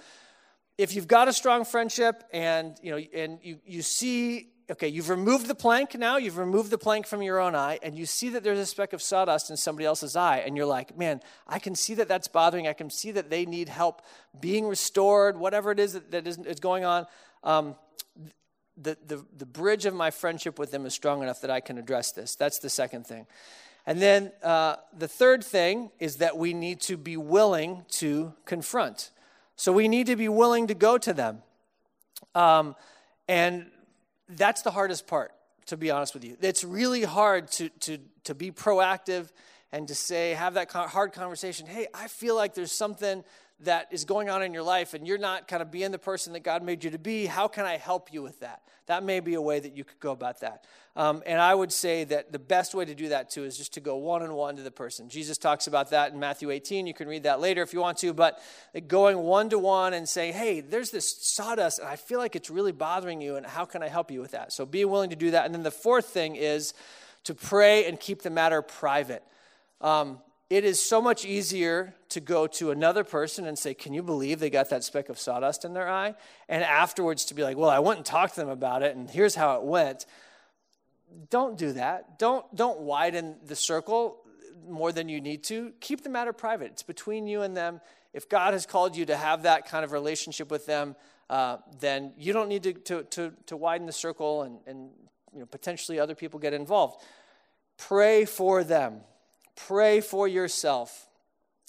if 0.76 0.94
you've 0.94 1.08
got 1.08 1.28
a 1.28 1.32
strong 1.32 1.64
friendship 1.64 2.24
and, 2.30 2.76
you 2.82 2.90
know, 2.90 2.98
and 3.14 3.38
you, 3.42 3.58
you 3.64 3.80
see 3.80 4.50
okay, 4.70 4.88
you've 4.88 5.08
removed 5.08 5.46
the 5.46 5.54
plank 5.54 5.94
now, 5.94 6.16
you've 6.16 6.38
removed 6.38 6.70
the 6.70 6.78
plank 6.78 7.06
from 7.06 7.22
your 7.22 7.38
own 7.38 7.54
eye, 7.54 7.78
and 7.82 7.96
you 7.96 8.04
see 8.04 8.28
that 8.30 8.42
there's 8.42 8.58
a 8.58 8.66
speck 8.66 8.92
of 8.92 9.00
sawdust 9.00 9.50
in 9.50 9.56
somebody 9.56 9.86
else's 9.86 10.16
eye, 10.16 10.38
and 10.38 10.56
you're 10.56 10.66
like, 10.66 10.96
man, 10.98 11.20
I 11.46 11.58
can 11.58 11.74
see 11.74 11.94
that 11.94 12.08
that's 12.08 12.28
bothering, 12.28 12.66
I 12.66 12.72
can 12.72 12.90
see 12.90 13.12
that 13.12 13.30
they 13.30 13.46
need 13.46 13.68
help 13.68 14.02
being 14.40 14.66
restored, 14.66 15.38
whatever 15.38 15.70
it 15.70 15.78
is 15.78 15.92
that, 15.92 16.10
that 16.10 16.26
is, 16.26 16.38
is 16.38 16.58
going 16.58 16.84
on. 16.84 17.06
Um, 17.44 17.76
the, 18.76 18.98
the, 19.06 19.24
the 19.36 19.46
bridge 19.46 19.86
of 19.86 19.94
my 19.94 20.10
friendship 20.10 20.58
with 20.58 20.70
them 20.70 20.84
is 20.84 20.92
strong 20.92 21.22
enough 21.22 21.40
that 21.40 21.50
I 21.50 21.60
can 21.60 21.78
address 21.78 22.12
this. 22.12 22.34
That's 22.34 22.58
the 22.58 22.68
second 22.68 23.06
thing. 23.06 23.26
And 23.86 24.02
then 24.02 24.32
uh, 24.42 24.76
the 24.96 25.08
third 25.08 25.44
thing 25.44 25.90
is 26.00 26.16
that 26.16 26.36
we 26.36 26.52
need 26.52 26.80
to 26.82 26.96
be 26.96 27.16
willing 27.16 27.84
to 27.90 28.34
confront. 28.44 29.12
So 29.54 29.72
we 29.72 29.86
need 29.86 30.08
to 30.08 30.16
be 30.16 30.28
willing 30.28 30.66
to 30.66 30.74
go 30.74 30.98
to 30.98 31.14
them. 31.14 31.42
Um, 32.34 32.74
and 33.28 33.70
that's 34.28 34.62
the 34.62 34.70
hardest 34.70 35.06
part, 35.06 35.32
to 35.66 35.76
be 35.76 35.90
honest 35.90 36.14
with 36.14 36.24
you. 36.24 36.36
It's 36.40 36.64
really 36.64 37.02
hard 37.02 37.50
to, 37.52 37.68
to, 37.68 37.98
to 38.24 38.34
be 38.34 38.50
proactive 38.50 39.30
and 39.72 39.88
to 39.88 39.94
say, 39.94 40.30
have 40.30 40.54
that 40.54 40.70
hard 40.70 41.12
conversation. 41.12 41.66
Hey, 41.66 41.86
I 41.92 42.08
feel 42.08 42.34
like 42.36 42.54
there's 42.54 42.72
something 42.72 43.24
that 43.60 43.88
is 43.90 44.04
going 44.04 44.28
on 44.28 44.42
in 44.42 44.52
your 44.52 44.62
life 44.62 44.92
and 44.92 45.06
you're 45.06 45.16
not 45.16 45.48
kind 45.48 45.62
of 45.62 45.70
being 45.70 45.90
the 45.90 45.98
person 45.98 46.34
that 46.34 46.40
God 46.40 46.62
made 46.62 46.84
you 46.84 46.90
to 46.90 46.98
be. 46.98 47.24
How 47.24 47.48
can 47.48 47.64
I 47.64 47.78
help 47.78 48.12
you 48.12 48.22
with 48.22 48.40
that? 48.40 48.60
That 48.86 49.02
may 49.02 49.20
be 49.20 49.34
a 49.34 49.40
way 49.40 49.58
that 49.58 49.74
you 49.74 49.82
could 49.82 49.98
go 49.98 50.12
about 50.12 50.40
that. 50.40 50.64
Um, 50.94 51.22
and 51.26 51.40
I 51.40 51.54
would 51.54 51.72
say 51.72 52.04
that 52.04 52.32
the 52.32 52.38
best 52.38 52.74
way 52.74 52.84
to 52.84 52.94
do 52.94 53.08
that 53.08 53.30
too 53.30 53.44
is 53.44 53.56
just 53.56 53.74
to 53.74 53.80
go 53.80 53.96
one 53.96 54.22
on 54.22 54.34
one 54.34 54.56
to 54.56 54.62
the 54.62 54.70
person. 54.70 55.08
Jesus 55.08 55.38
talks 55.38 55.66
about 55.66 55.90
that 55.90 56.12
in 56.12 56.20
Matthew 56.20 56.50
18. 56.50 56.86
You 56.86 56.94
can 56.94 57.08
read 57.08 57.22
that 57.22 57.40
later 57.40 57.62
if 57.62 57.72
you 57.72 57.80
want 57.80 57.98
to, 57.98 58.12
but 58.12 58.40
going 58.88 59.18
one 59.18 59.48
to 59.50 59.58
one 59.58 59.94
and 59.94 60.08
saying, 60.08 60.34
hey, 60.34 60.60
there's 60.60 60.90
this 60.90 61.16
sawdust 61.26 61.78
and 61.78 61.88
I 61.88 61.96
feel 61.96 62.18
like 62.18 62.36
it's 62.36 62.50
really 62.50 62.72
bothering 62.72 63.20
you, 63.20 63.36
and 63.36 63.44
how 63.44 63.64
can 63.64 63.82
I 63.82 63.88
help 63.88 64.10
you 64.10 64.20
with 64.20 64.32
that? 64.32 64.52
So 64.52 64.64
be 64.64 64.84
willing 64.84 65.10
to 65.10 65.16
do 65.16 65.30
that. 65.32 65.46
And 65.46 65.54
then 65.54 65.62
the 65.62 65.70
fourth 65.70 66.06
thing 66.06 66.36
is 66.36 66.74
to 67.24 67.34
pray 67.34 67.86
and 67.86 67.98
keep 67.98 68.22
the 68.22 68.30
matter 68.30 68.62
private. 68.62 69.22
Um, 69.80 70.18
it 70.48 70.64
is 70.64 70.80
so 70.80 71.02
much 71.02 71.24
easier 71.24 71.94
to 72.10 72.20
go 72.20 72.46
to 72.46 72.70
another 72.70 73.02
person 73.02 73.46
and 73.46 73.58
say, 73.58 73.74
Can 73.74 73.92
you 73.92 74.02
believe 74.02 74.38
they 74.38 74.50
got 74.50 74.70
that 74.70 74.84
speck 74.84 75.08
of 75.08 75.18
sawdust 75.18 75.64
in 75.64 75.74
their 75.74 75.88
eye? 75.88 76.14
And 76.48 76.62
afterwards 76.62 77.24
to 77.26 77.34
be 77.34 77.42
like, 77.42 77.56
Well, 77.56 77.70
I 77.70 77.80
went 77.80 77.98
and 77.98 78.06
talked 78.06 78.34
to 78.34 78.40
them 78.40 78.48
about 78.48 78.82
it, 78.82 78.96
and 78.96 79.10
here's 79.10 79.34
how 79.34 79.56
it 79.56 79.64
went. 79.64 80.06
Don't 81.30 81.58
do 81.58 81.72
that. 81.72 82.18
Don't, 82.18 82.44
don't 82.54 82.80
widen 82.80 83.36
the 83.44 83.56
circle 83.56 84.22
more 84.68 84.92
than 84.92 85.08
you 85.08 85.20
need 85.20 85.44
to. 85.44 85.72
Keep 85.80 86.02
the 86.02 86.10
matter 86.10 86.32
private. 86.32 86.72
It's 86.72 86.82
between 86.82 87.26
you 87.26 87.42
and 87.42 87.56
them. 87.56 87.80
If 88.12 88.28
God 88.28 88.52
has 88.54 88.66
called 88.66 88.96
you 88.96 89.06
to 89.06 89.16
have 89.16 89.42
that 89.42 89.68
kind 89.68 89.84
of 89.84 89.92
relationship 89.92 90.50
with 90.50 90.66
them, 90.66 90.96
uh, 91.28 91.58
then 91.80 92.12
you 92.16 92.32
don't 92.32 92.48
need 92.48 92.62
to, 92.64 92.72
to, 92.72 93.02
to, 93.04 93.32
to 93.46 93.56
widen 93.56 93.86
the 93.86 93.92
circle 93.92 94.42
and, 94.42 94.58
and 94.66 94.90
you 95.32 95.40
know, 95.40 95.46
potentially 95.46 95.98
other 95.98 96.14
people 96.14 96.40
get 96.40 96.54
involved. 96.54 97.02
Pray 97.76 98.24
for 98.24 98.64
them 98.64 99.00
Pray 99.56 100.00
for 100.00 100.28
yourself. 100.28 101.08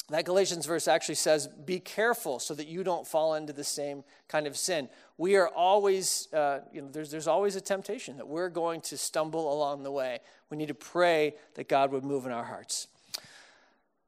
That 0.09 0.23
Galatians 0.23 0.65
verse 0.65 0.87
actually 0.87 1.15
says, 1.15 1.47
Be 1.47 1.79
careful 1.79 2.39
so 2.39 2.53
that 2.53 2.67
you 2.67 2.83
don't 2.83 3.05
fall 3.05 3.33
into 3.35 3.51
the 3.51 3.63
same 3.63 4.03
kind 4.29 4.47
of 4.47 4.55
sin. 4.55 4.87
We 5.17 5.35
are 5.35 5.49
always, 5.49 6.31
uh, 6.33 6.59
you 6.71 6.81
know, 6.81 6.89
there's, 6.89 7.11
there's 7.11 7.27
always 7.27 7.55
a 7.55 7.61
temptation 7.61 8.17
that 8.17 8.27
we're 8.27 8.49
going 8.49 8.81
to 8.81 8.97
stumble 8.97 9.51
along 9.51 9.83
the 9.83 9.91
way. 9.91 10.19
We 10.49 10.57
need 10.57 10.69
to 10.69 10.73
pray 10.73 11.35
that 11.55 11.67
God 11.67 11.91
would 11.91 12.05
move 12.05 12.25
in 12.25 12.31
our 12.31 12.45
hearts. 12.45 12.87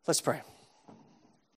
Let's 0.08 0.22
pray. 0.22 0.42